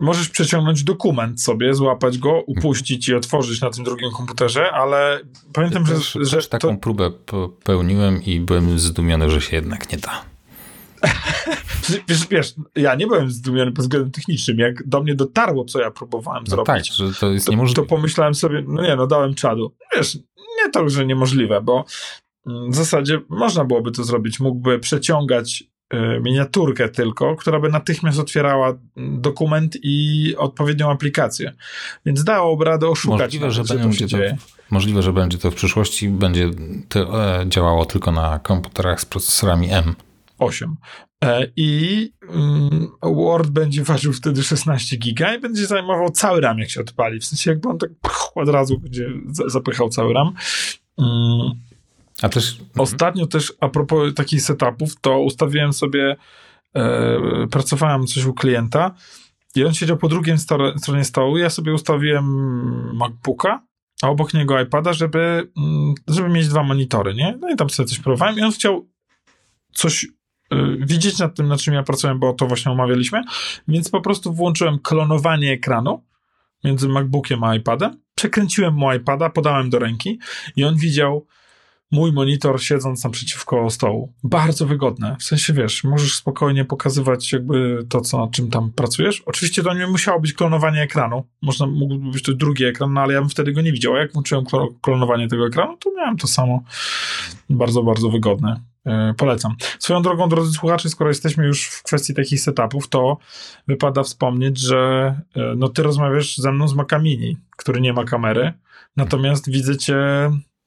Możesz 0.00 0.28
przeciągnąć 0.28 0.84
dokument 0.84 1.42
sobie, 1.42 1.74
złapać 1.74 2.18
go, 2.18 2.42
upuścić 2.46 3.08
i 3.08 3.14
otworzyć 3.14 3.60
na 3.60 3.70
tym 3.70 3.84
drugim 3.84 4.10
komputerze, 4.10 4.72
ale 4.72 5.20
pamiętam, 5.52 5.82
ja 5.82 5.88
że, 5.88 5.94
też, 5.94 6.18
że 6.20 6.36
też 6.36 6.48
taką 6.48 6.74
to... 6.74 6.80
próbę 6.80 7.10
popełniłem 7.10 8.22
i 8.22 8.40
byłem 8.40 8.78
zdumiony, 8.78 9.30
że 9.30 9.40
się 9.40 9.56
jednak 9.56 9.92
nie 9.92 9.98
da. 9.98 10.24
wiesz, 12.08 12.26
wiesz, 12.28 12.54
ja 12.76 12.94
nie 12.94 13.06
byłem 13.06 13.30
zdumiony 13.30 13.72
pod 13.72 13.84
względem 13.84 14.10
technicznym. 14.10 14.58
Jak 14.58 14.88
do 14.88 15.02
mnie 15.02 15.14
dotarło, 15.14 15.64
co 15.64 15.80
ja 15.80 15.90
próbowałem 15.90 16.44
no 16.48 16.50
zrobić, 16.50 16.66
tak, 16.66 16.84
że 16.84 17.14
to 17.20 17.30
jest 17.30 17.46
to, 17.46 17.52
niemożliwe. 17.52 17.82
to 17.82 17.88
pomyślałem 17.88 18.34
sobie, 18.34 18.64
no 18.66 18.82
nie, 18.82 18.96
no 18.96 19.06
dałem 19.06 19.34
czadu. 19.34 19.74
Wiesz, 19.96 20.18
nie 20.64 20.70
to, 20.72 20.88
że 20.88 21.06
niemożliwe, 21.06 21.60
bo 21.60 21.84
w 22.46 22.74
zasadzie 22.74 23.20
można 23.28 23.64
byłoby 23.64 23.92
to 23.92 24.04
zrobić. 24.04 24.40
Mógłby 24.40 24.78
przeciągać 24.78 25.64
y, 25.94 26.20
miniaturkę 26.22 26.88
tylko, 26.88 27.36
która 27.36 27.60
by 27.60 27.68
natychmiast 27.68 28.18
otwierała 28.18 28.78
dokument 28.96 29.76
i 29.82 30.34
odpowiednią 30.38 30.90
aplikację. 30.90 31.52
Więc 32.06 32.24
dałoby 32.24 32.64
radę 32.64 32.88
oszukać. 32.88 33.20
Możliwe, 33.20 33.46
nawet, 33.46 33.66
że, 33.68 33.74
będzie 33.74 34.08
to, 34.08 34.18
możliwe, 34.70 35.02
że 35.02 35.12
będzie 35.12 35.38
to 35.38 35.50
w 35.50 35.54
przyszłości, 35.54 36.08
będzie 36.08 36.50
to, 36.88 37.24
e, 37.40 37.44
działało 37.48 37.84
tylko 37.84 38.12
na 38.12 38.38
komputerach 38.38 39.00
z 39.00 39.04
procesorami 39.04 39.70
M. 39.70 39.94
8. 40.38 40.76
E, 41.24 41.46
I 41.56 42.12
mm, 42.28 42.88
Word 43.02 43.50
będzie 43.50 43.84
ważył 43.84 44.12
wtedy 44.12 44.42
16 44.42 44.96
giga 44.96 45.34
i 45.34 45.40
będzie 45.40 45.66
zajmował 45.66 46.10
cały 46.10 46.40
RAM, 46.40 46.58
jak 46.58 46.70
się 46.70 46.80
odpali. 46.80 47.20
W 47.20 47.24
sensie 47.24 47.50
jakby 47.50 47.68
on 47.68 47.78
tak 47.78 47.90
od 48.34 48.48
razu 48.48 48.78
będzie 48.78 49.08
zapychał 49.46 49.88
cały 49.88 50.14
RAM. 50.14 50.34
A 52.22 52.28
też... 52.28 52.52
Mhm. 52.52 52.68
Ostatnio 52.78 53.26
też 53.26 53.52
a 53.60 53.68
propos 53.68 54.14
takich 54.14 54.42
setupów, 54.42 55.00
to 55.00 55.20
ustawiłem 55.20 55.72
sobie, 55.72 56.16
e, 56.74 57.46
pracowałem 57.50 58.06
coś 58.06 58.24
u 58.24 58.34
klienta 58.34 58.94
i 59.54 59.64
on 59.64 59.74
siedział 59.74 59.96
po 59.96 60.08
drugiej 60.08 60.36
stronie 60.76 61.04
stołu. 61.04 61.38
Ja 61.38 61.50
sobie 61.50 61.74
ustawiłem 61.74 62.24
MacBooka, 62.96 63.62
a 64.02 64.08
obok 64.08 64.34
niego 64.34 64.60
iPada, 64.60 64.92
żeby, 64.92 65.50
mm, 65.56 65.94
żeby 66.08 66.28
mieć 66.28 66.48
dwa 66.48 66.62
monitory, 66.62 67.14
nie? 67.14 67.38
No 67.40 67.50
i 67.50 67.56
tam 67.56 67.70
sobie 67.70 67.88
coś 67.88 67.98
próbowałem 67.98 68.38
i 68.38 68.42
on 68.42 68.52
chciał 68.52 68.88
coś 69.72 70.06
Y, 70.54 70.86
widzieć 70.86 71.18
nad 71.18 71.36
tym, 71.36 71.48
nad 71.48 71.60
czym 71.60 71.74
ja 71.74 71.82
pracowałem, 71.82 72.18
bo 72.18 72.32
to 72.32 72.46
właśnie 72.46 72.72
omawialiśmy, 72.72 73.22
więc 73.68 73.90
po 73.90 74.00
prostu 74.00 74.32
włączyłem 74.32 74.78
klonowanie 74.78 75.52
ekranu 75.52 76.04
między 76.64 76.88
MacBookiem 76.88 77.44
a 77.44 77.56
iPadem, 77.56 78.00
przekręciłem 78.14 78.74
mu 78.74 78.92
iPada, 78.92 79.30
podałem 79.30 79.70
do 79.70 79.78
ręki 79.78 80.18
i 80.56 80.64
on 80.64 80.76
widział 80.76 81.26
mój 81.90 82.12
monitor 82.12 82.62
siedząc 82.62 83.04
naprzeciwko 83.04 83.70
stołu. 83.70 84.12
Bardzo 84.24 84.66
wygodne. 84.66 85.16
W 85.20 85.22
sensie, 85.22 85.52
wiesz, 85.52 85.84
możesz 85.84 86.14
spokojnie 86.14 86.64
pokazywać 86.64 87.32
jakby 87.32 87.86
to, 87.88 88.00
co, 88.00 88.18
nad 88.18 88.30
czym 88.30 88.50
tam 88.50 88.72
pracujesz. 88.72 89.22
Oczywiście 89.26 89.62
to 89.62 89.74
nie 89.74 89.86
musiało 89.86 90.20
być 90.20 90.32
klonowanie 90.32 90.82
ekranu. 90.82 91.24
Można, 91.42 91.66
mógłby 91.66 92.10
być 92.10 92.22
to 92.22 92.32
drugi 92.32 92.64
ekran, 92.64 92.92
no 92.92 93.00
ale 93.00 93.14
ja 93.14 93.20
bym 93.20 93.28
wtedy 93.28 93.52
go 93.52 93.60
nie 93.60 93.72
widział. 93.72 93.94
A 93.94 93.98
jak 93.98 94.12
włączyłem 94.12 94.44
klonowanie 94.80 95.28
tego 95.28 95.46
ekranu, 95.46 95.76
to 95.76 95.90
miałem 95.96 96.16
to 96.16 96.26
samo. 96.26 96.62
Bardzo, 97.50 97.82
bardzo 97.82 98.10
wygodne. 98.10 98.60
E, 98.86 99.14
polecam. 99.16 99.56
Swoją 99.78 100.02
drogą, 100.02 100.28
drodzy 100.28 100.52
słuchacze, 100.52 100.88
skoro 100.88 101.10
jesteśmy 101.10 101.46
już 101.46 101.66
w 101.66 101.82
kwestii 101.82 102.14
takich 102.14 102.40
setupów, 102.40 102.88
to 102.88 103.18
wypada 103.68 104.02
wspomnieć, 104.02 104.58
że 104.58 104.78
e, 105.36 105.54
no 105.56 105.68
ty 105.68 105.82
rozmawiasz 105.82 106.36
ze 106.36 106.52
mną 106.52 106.68
z 106.68 106.74
Maca 106.74 106.98
Mini, 106.98 107.36
który 107.56 107.80
nie 107.80 107.92
ma 107.92 108.04
kamery, 108.04 108.52
natomiast 108.96 109.50
widzę 109.50 109.76
cię 109.76 109.96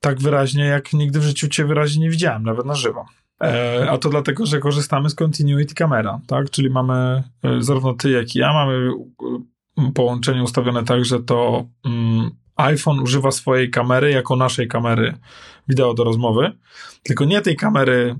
tak 0.04 0.20
wyraźnie, 0.20 0.66
jak 0.66 0.94
nigdy 0.94 1.20
w 1.20 1.24
życiu 1.24 1.48
cię 1.48 1.66
wyraźnie 1.66 2.02
nie 2.02 2.10
widziałem, 2.10 2.44
nawet 2.44 2.66
na 2.66 2.76
żywo. 2.76 3.06
E, 3.44 3.88
a 3.92 3.98
to 3.98 4.10
dlatego, 4.10 4.46
że 4.46 4.60
korzystamy 4.60 5.10
z 5.10 5.16
Continuity 5.16 5.76
Camera, 5.76 6.20
tak? 6.28 6.50
Czyli 6.50 6.70
mamy 6.70 7.24
zarówno 7.60 7.94
ty, 7.94 8.10
jak 8.10 8.36
i 8.36 8.40
ja, 8.40 8.54
mamy 8.54 8.92
połączenie 9.94 10.44
ustawione 10.44 10.84
tak, 10.84 11.06
że 11.06 11.20
to 11.20 11.66
mm, 11.86 12.32
iPhone 12.56 13.00
używa 13.00 13.32
swojej 13.32 13.70
kamery 13.70 14.12
jako 14.12 14.36
naszej 14.36 14.68
kamery 14.68 15.14
wideo 15.68 15.94
do 15.94 16.04
rozmowy, 16.04 16.52
tylko 17.04 17.26
nie 17.26 17.42
tej 17.42 17.56
kamery, 17.56 18.16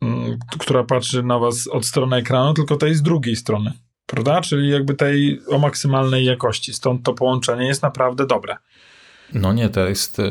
mm, 0.00 0.38
która 0.58 0.84
patrzy 0.84 1.22
na 1.22 1.38
was 1.38 1.66
od 1.66 1.86
strony 1.86 2.16
ekranu, 2.16 2.54
tylko 2.54 2.76
tej 2.76 2.94
z 2.94 3.02
drugiej 3.02 3.36
strony, 3.36 3.72
prawda? 4.06 4.40
Czyli 4.40 4.70
jakby 4.70 4.94
tej 4.94 5.40
o 5.48 5.58
maksymalnej 5.58 6.24
jakości. 6.24 6.72
Stąd 6.72 7.02
to 7.02 7.14
połączenie 7.14 7.66
jest 7.66 7.82
naprawdę 7.82 8.26
dobre. 8.26 8.56
No 9.32 9.52
nie, 9.52 9.68
to 9.68 9.88
jest... 9.88 10.22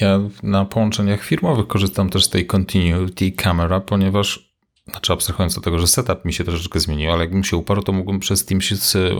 Ja 0.00 0.20
na 0.42 0.64
połączeniach 0.64 1.22
firmowych 1.22 1.66
korzystam 1.66 2.10
też 2.10 2.24
z 2.24 2.28
tej 2.28 2.46
Continuity 2.46 3.32
Camera, 3.32 3.80
ponieważ 3.80 4.56
znaczy 4.90 5.12
abstrahując 5.12 5.58
od 5.58 5.64
tego, 5.64 5.78
że 5.78 5.86
setup 5.86 6.24
mi 6.24 6.32
się 6.32 6.44
troszeczkę 6.44 6.80
zmienił, 6.80 7.12
ale 7.12 7.20
jakbym 7.20 7.44
się 7.44 7.56
uparł, 7.56 7.82
to 7.82 7.92
mógłbym 7.92 8.20
przez 8.20 8.44
Teams 8.44 8.94
y, 8.94 9.14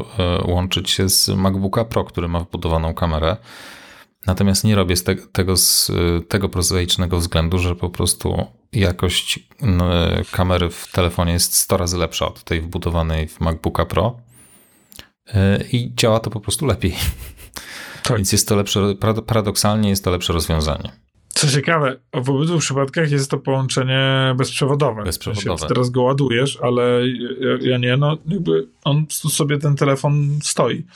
łączyć 0.45 0.91
się 0.91 1.09
z 1.09 1.29
MacBooka 1.29 1.85
Pro, 1.85 2.05
który 2.05 2.29
ma 2.29 2.41
wbudowaną 2.41 2.95
kamerę 2.95 3.37
Natomiast 4.27 4.65
nie 4.65 4.75
robię 4.75 4.97
z 4.97 5.05
te, 5.05 5.15
tego 5.15 5.57
z 5.57 5.93
tego 6.29 6.49
prozaicznego 6.49 7.19
względu, 7.19 7.59
że 7.59 7.77
po 7.77 7.91
prostu 7.91 8.47
jakość 8.73 9.49
kamery 10.33 10.71
w 10.71 10.93
telefonie 10.93 11.33
jest 11.33 11.55
100 11.55 11.77
razy 11.77 11.99
lepsza 11.99 12.27
od 12.27 12.45
tej 12.45 12.61
wbudowanej 12.61 13.29
w 13.29 13.41
MacBooka 13.41 13.85
Pro 13.85 14.21
e, 15.35 15.65
i 15.73 15.95
działa 15.95 16.21
to 16.21 16.31
po 16.31 16.41
prostu 16.41 16.67
lepiej. 16.67 16.95
Tak. 18.07 18.17
Więc 18.17 18.33
jest 18.33 18.49
to 18.49 18.57
lepsze, 18.57 18.95
paradoksalnie 19.27 19.89
jest 19.89 20.05
to 20.05 20.11
lepsze 20.11 20.33
rozwiązanie. 20.33 20.93
Co 21.29 21.49
ciekawe, 21.49 21.97
w 22.15 22.31
obydwu 22.31 22.59
przypadkach 22.59 23.11
jest 23.11 23.31
to 23.31 23.39
połączenie 23.39 24.35
bezprzewodowe. 24.39 25.03
Bezprzewodowe. 25.03 25.67
Teraz 25.67 25.91
go 25.91 26.03
ładujesz, 26.03 26.59
ale 26.63 26.83
ja, 27.41 27.71
ja 27.71 27.79
nie, 27.79 27.97
no 27.97 28.17
jakby 28.27 28.69
on 28.85 29.07
sobie 29.11 29.59
ten 29.59 29.77
telefon 29.77 30.39
stoi 30.43 30.87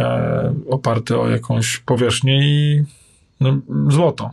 e, 0.00 0.54
oparty 0.70 1.18
o 1.18 1.28
jakąś 1.28 1.78
powierzchnię 1.78 2.38
i 2.42 2.84
no, 3.40 3.58
złoto. 3.88 4.30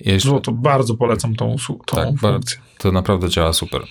Jeszcze... 0.00 0.28
Złoto, 0.28 0.52
bardzo 0.52 0.94
polecam 0.94 1.36
tą, 1.36 1.56
tą 1.86 1.96
tak, 1.96 2.18
funkcję. 2.18 2.58
To 2.78 2.92
naprawdę 2.92 3.28
działa 3.28 3.52
super. 3.52 3.82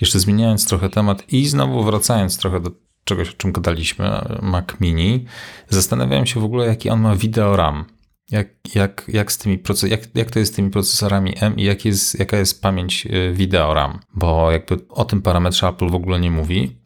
Jeszcze 0.00 0.20
zmieniając 0.20 0.68
trochę 0.68 0.90
temat 0.90 1.32
i 1.32 1.46
znowu 1.46 1.84
wracając 1.84 2.38
trochę 2.38 2.60
do 2.60 2.70
czegoś, 3.08 3.30
o 3.30 3.32
czym 3.32 3.52
gadaliśmy, 3.52 4.10
Mac 4.42 4.64
Mini, 4.80 5.24
zastanawiałem 5.68 6.26
się 6.26 6.40
w 6.40 6.44
ogóle, 6.44 6.66
jaki 6.66 6.90
on 6.90 7.00
ma 7.00 7.16
video 7.16 7.56
RAM. 7.56 7.84
Jak, 8.30 8.48
jak, 8.74 9.04
jak, 9.08 9.32
z 9.32 9.38
tymi 9.38 9.58
proces- 9.58 9.88
jak, 9.90 10.00
jak 10.14 10.30
to 10.30 10.38
jest 10.38 10.52
z 10.52 10.56
tymi 10.56 10.70
procesorami 10.70 11.34
M 11.40 11.56
i 11.56 11.64
jak 11.64 11.84
jest, 11.84 12.18
jaka 12.18 12.36
jest 12.36 12.62
pamięć 12.62 13.06
y, 13.06 13.32
wideo 13.32 13.74
RAM? 13.74 13.98
Bo 14.14 14.50
jakby 14.50 14.88
o 14.88 15.04
tym 15.04 15.22
parametrze 15.22 15.68
Apple 15.68 15.88
w 15.88 15.94
ogóle 15.94 16.20
nie 16.20 16.30
mówi. 16.30 16.76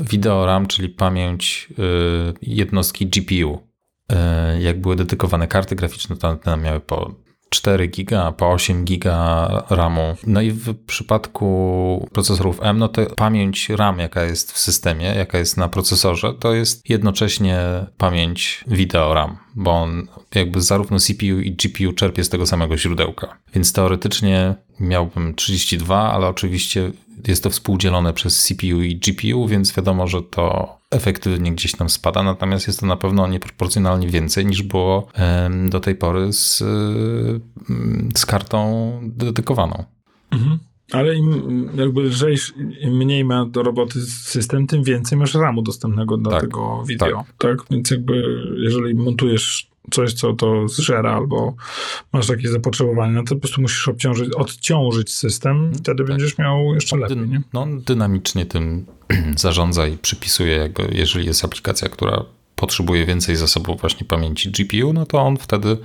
Video 0.00 0.46
RAM, 0.46 0.66
czyli 0.66 0.88
pamięć 0.88 1.68
y, 1.78 2.34
jednostki 2.42 3.06
GPU. 3.06 3.68
Y, 4.12 4.60
jak 4.60 4.80
były 4.80 4.96
dedykowane 4.96 5.48
karty 5.48 5.76
graficzne, 5.76 6.16
to 6.16 6.38
one 6.44 6.56
miały 6.56 6.80
po 6.80 7.14
4 7.48 7.86
giga, 7.88 8.32
po 8.32 8.50
8 8.50 8.84
giga 8.84 9.48
RAMu. 9.70 10.16
No 10.26 10.40
i 10.40 10.50
w 10.50 10.74
przypadku 10.86 12.08
procesorów 12.12 12.58
M, 12.62 12.78
no 12.78 12.88
to 12.88 13.06
pamięć 13.06 13.68
RAM, 13.68 13.98
jaka 13.98 14.22
jest 14.22 14.52
w 14.52 14.58
systemie, 14.58 15.06
jaka 15.06 15.38
jest 15.38 15.56
na 15.56 15.68
procesorze, 15.68 16.34
to 16.34 16.54
jest 16.54 16.90
jednocześnie 16.90 17.60
pamięć 17.98 18.64
wideo 18.66 19.14
RAM, 19.14 19.36
bo 19.54 19.70
on 19.70 20.06
jakby 20.34 20.60
zarówno 20.60 20.98
CPU 20.98 21.40
i 21.40 21.52
GPU 21.52 21.92
czerpie 21.92 22.24
z 22.24 22.28
tego 22.28 22.46
samego 22.46 22.78
źródełka. 22.78 23.38
Więc 23.54 23.72
teoretycznie 23.72 24.54
miałbym 24.80 25.34
32, 25.34 26.12
ale 26.12 26.26
oczywiście 26.26 26.92
jest 27.26 27.42
to 27.42 27.50
współdzielone 27.50 28.12
przez 28.12 28.44
CPU 28.44 28.82
i 28.82 28.96
GPU, 28.96 29.48
więc 29.48 29.76
wiadomo, 29.76 30.06
że 30.06 30.22
to 30.22 30.78
efektywnie 30.90 31.52
gdzieś 31.52 31.72
tam 31.72 31.88
spada, 31.88 32.22
natomiast 32.22 32.66
jest 32.66 32.80
to 32.80 32.86
na 32.86 32.96
pewno 32.96 33.26
nieproporcjonalnie 33.26 34.08
więcej 34.08 34.46
niż 34.46 34.62
było 34.62 35.08
do 35.70 35.80
tej 35.80 35.94
pory 35.94 36.32
z, 36.32 36.58
z 38.16 38.26
kartą 38.26 38.92
dedykowaną. 39.02 39.84
Mhm. 40.30 40.58
Ale 40.92 41.16
im 41.16 41.68
jakby 41.76 42.02
lżejszy, 42.02 42.52
im 42.80 42.96
mniej 42.96 43.24
ma 43.24 43.46
do 43.46 43.62
roboty 43.62 44.00
system, 44.06 44.66
tym 44.66 44.84
więcej 44.84 45.18
masz 45.18 45.34
RAMu 45.34 45.62
dostępnego 45.62 46.16
do 46.16 46.30
tak, 46.30 46.40
tego 46.40 46.84
wideo. 46.86 47.24
Tak. 47.38 47.58
tak. 47.58 47.70
Więc 47.70 47.90
jakby 47.90 48.44
jeżeli 48.58 48.94
montujesz 48.94 49.70
coś, 49.90 50.12
co 50.12 50.32
to 50.32 50.68
zżera, 50.68 51.14
albo 51.14 51.54
masz 52.12 52.28
jakieś 52.28 52.50
zapotrzebowanie, 52.50 53.12
no 53.12 53.22
to 53.22 53.34
po 53.34 53.40
prostu 53.40 53.60
musisz 53.60 53.88
obciążyć, 53.88 54.34
odciążyć 54.34 55.14
system 55.14 55.72
i 55.72 55.74
wtedy 55.74 55.98
tak. 55.98 56.06
będziesz 56.06 56.38
miał 56.38 56.74
jeszcze 56.74 56.96
lepiej. 56.96 57.16
Nie? 57.16 57.42
No, 57.52 57.66
dynamicznie 57.86 58.46
tym 58.46 58.86
zarządza 59.36 59.86
i 59.86 59.98
przypisuje, 59.98 60.56
jakby 60.56 60.88
jeżeli 60.92 61.26
jest 61.26 61.44
aplikacja, 61.44 61.88
która 61.88 62.24
potrzebuje 62.56 63.06
więcej 63.06 63.36
zasobów 63.36 63.80
właśnie 63.80 64.06
pamięci 64.06 64.50
GPU, 64.50 64.92
no 64.92 65.06
to 65.06 65.18
on 65.18 65.36
wtedy 65.36 65.76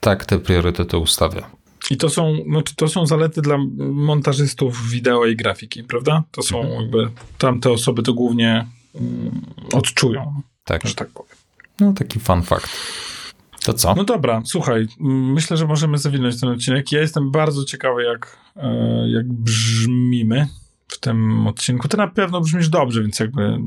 tak 0.00 0.26
te 0.26 0.38
priorytety 0.38 0.98
ustawia. 0.98 1.50
I 1.90 1.96
to 1.96 2.08
są, 2.08 2.36
znaczy 2.48 2.74
to 2.76 2.88
są 2.88 3.06
zalety 3.06 3.42
dla 3.42 3.58
montażystów 3.78 4.90
wideo 4.90 5.26
i 5.26 5.36
grafiki, 5.36 5.84
prawda? 5.84 6.22
To 6.30 6.42
są 6.42 6.60
mhm. 6.60 6.82
jakby, 6.82 7.08
tamte 7.38 7.70
osoby 7.70 8.02
to 8.02 8.14
głównie 8.14 8.66
um, 8.92 9.40
odczują, 9.72 10.42
tak. 10.64 10.86
że 10.86 10.94
tak 10.94 11.08
powiem. 11.08 11.36
No 11.80 11.92
taki 11.92 12.20
fun 12.20 12.42
fact. 12.42 12.68
To 13.68 13.74
co? 13.74 13.94
No 13.94 14.04
dobra, 14.04 14.42
słuchaj, 14.44 14.86
myślę, 15.00 15.56
że 15.56 15.66
możemy 15.66 15.98
zawinąć 15.98 16.40
ten 16.40 16.48
odcinek. 16.48 16.92
Ja 16.92 17.00
jestem 17.00 17.30
bardzo 17.30 17.64
ciekawy, 17.64 18.02
jak, 18.02 18.38
e, 18.56 19.08
jak 19.08 19.32
brzmimy 19.32 20.48
w 20.88 21.00
tym 21.00 21.46
odcinku. 21.46 21.88
Ty 21.88 21.96
na 21.96 22.08
pewno 22.08 22.40
brzmisz 22.40 22.68
dobrze, 22.68 23.02
więc 23.02 23.20
jakby 23.20 23.58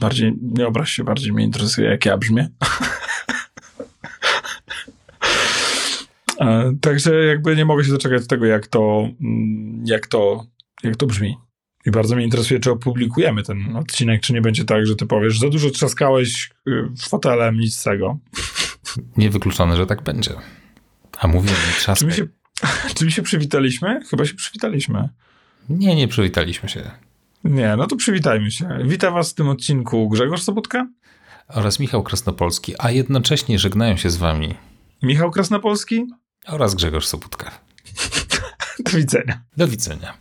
bardziej, 0.00 0.38
nie 0.42 0.66
obraź 0.66 0.92
się, 0.92 1.04
bardziej 1.04 1.32
mnie 1.32 1.44
interesuje, 1.44 1.90
jak 1.90 2.06
ja 2.06 2.16
brzmię. 2.16 2.48
E, 6.40 6.74
Także 6.80 7.24
jakby 7.24 7.56
nie 7.56 7.64
mogę 7.64 7.84
się 7.84 7.90
doczekać 7.90 8.26
tego, 8.26 8.46
jak 8.46 8.66
to, 8.66 9.08
mm, 9.20 9.82
jak 9.86 10.06
to, 10.06 10.46
jak 10.82 10.96
to 10.96 11.06
brzmi. 11.06 11.36
I 11.86 11.90
bardzo 11.90 12.16
mnie 12.16 12.24
interesuje, 12.24 12.60
czy 12.60 12.70
opublikujemy 12.70 13.42
ten 13.42 13.76
odcinek, 13.76 14.20
czy 14.20 14.32
nie 14.32 14.40
będzie 14.40 14.64
tak, 14.64 14.86
że 14.86 14.96
ty 14.96 15.06
powiesz, 15.06 15.38
za 15.38 15.48
dużo 15.48 15.70
trzaskałeś 15.70 16.50
y, 16.68 16.88
fotelem, 17.08 17.58
nic 17.58 17.76
z 17.76 17.82
tego. 17.82 18.18
Niewykluczone, 19.16 19.76
że 19.76 19.86
tak 19.86 20.02
będzie. 20.02 20.34
A 21.18 21.26
mówię 21.26 21.50
mi 21.50 21.94
Czy 21.96 22.06
my, 22.06 22.12
się, 22.12 22.26
czy 22.94 23.04
my 23.04 23.10
się 23.10 23.22
przywitaliśmy? 23.22 24.00
Chyba 24.10 24.24
się 24.24 24.34
przywitaliśmy. 24.34 25.08
Nie, 25.68 25.96
nie 25.96 26.08
przywitaliśmy 26.08 26.68
się. 26.68 26.90
Nie, 27.44 27.76
no 27.76 27.86
to 27.86 27.96
przywitajmy 27.96 28.50
się. 28.50 28.78
Witam 28.84 29.14
was 29.14 29.30
w 29.30 29.34
tym 29.34 29.48
odcinku 29.48 30.08
Grzegorz 30.08 30.42
Sobotka, 30.42 30.86
Oraz 31.48 31.80
Michał 31.80 32.02
Krasnopolski, 32.02 32.74
a 32.78 32.90
jednocześnie 32.90 33.58
żegnają 33.58 33.96
się 33.96 34.10
z 34.10 34.16
wami 34.16 34.54
Michał 35.02 35.30
Krasnopolski. 35.30 36.06
oraz 36.46 36.74
Grzegorz 36.74 37.06
Sobutka. 37.06 37.50
Do 38.84 38.90
widzenia. 38.98 39.42
Do 39.56 39.68
widzenia. 39.68 40.14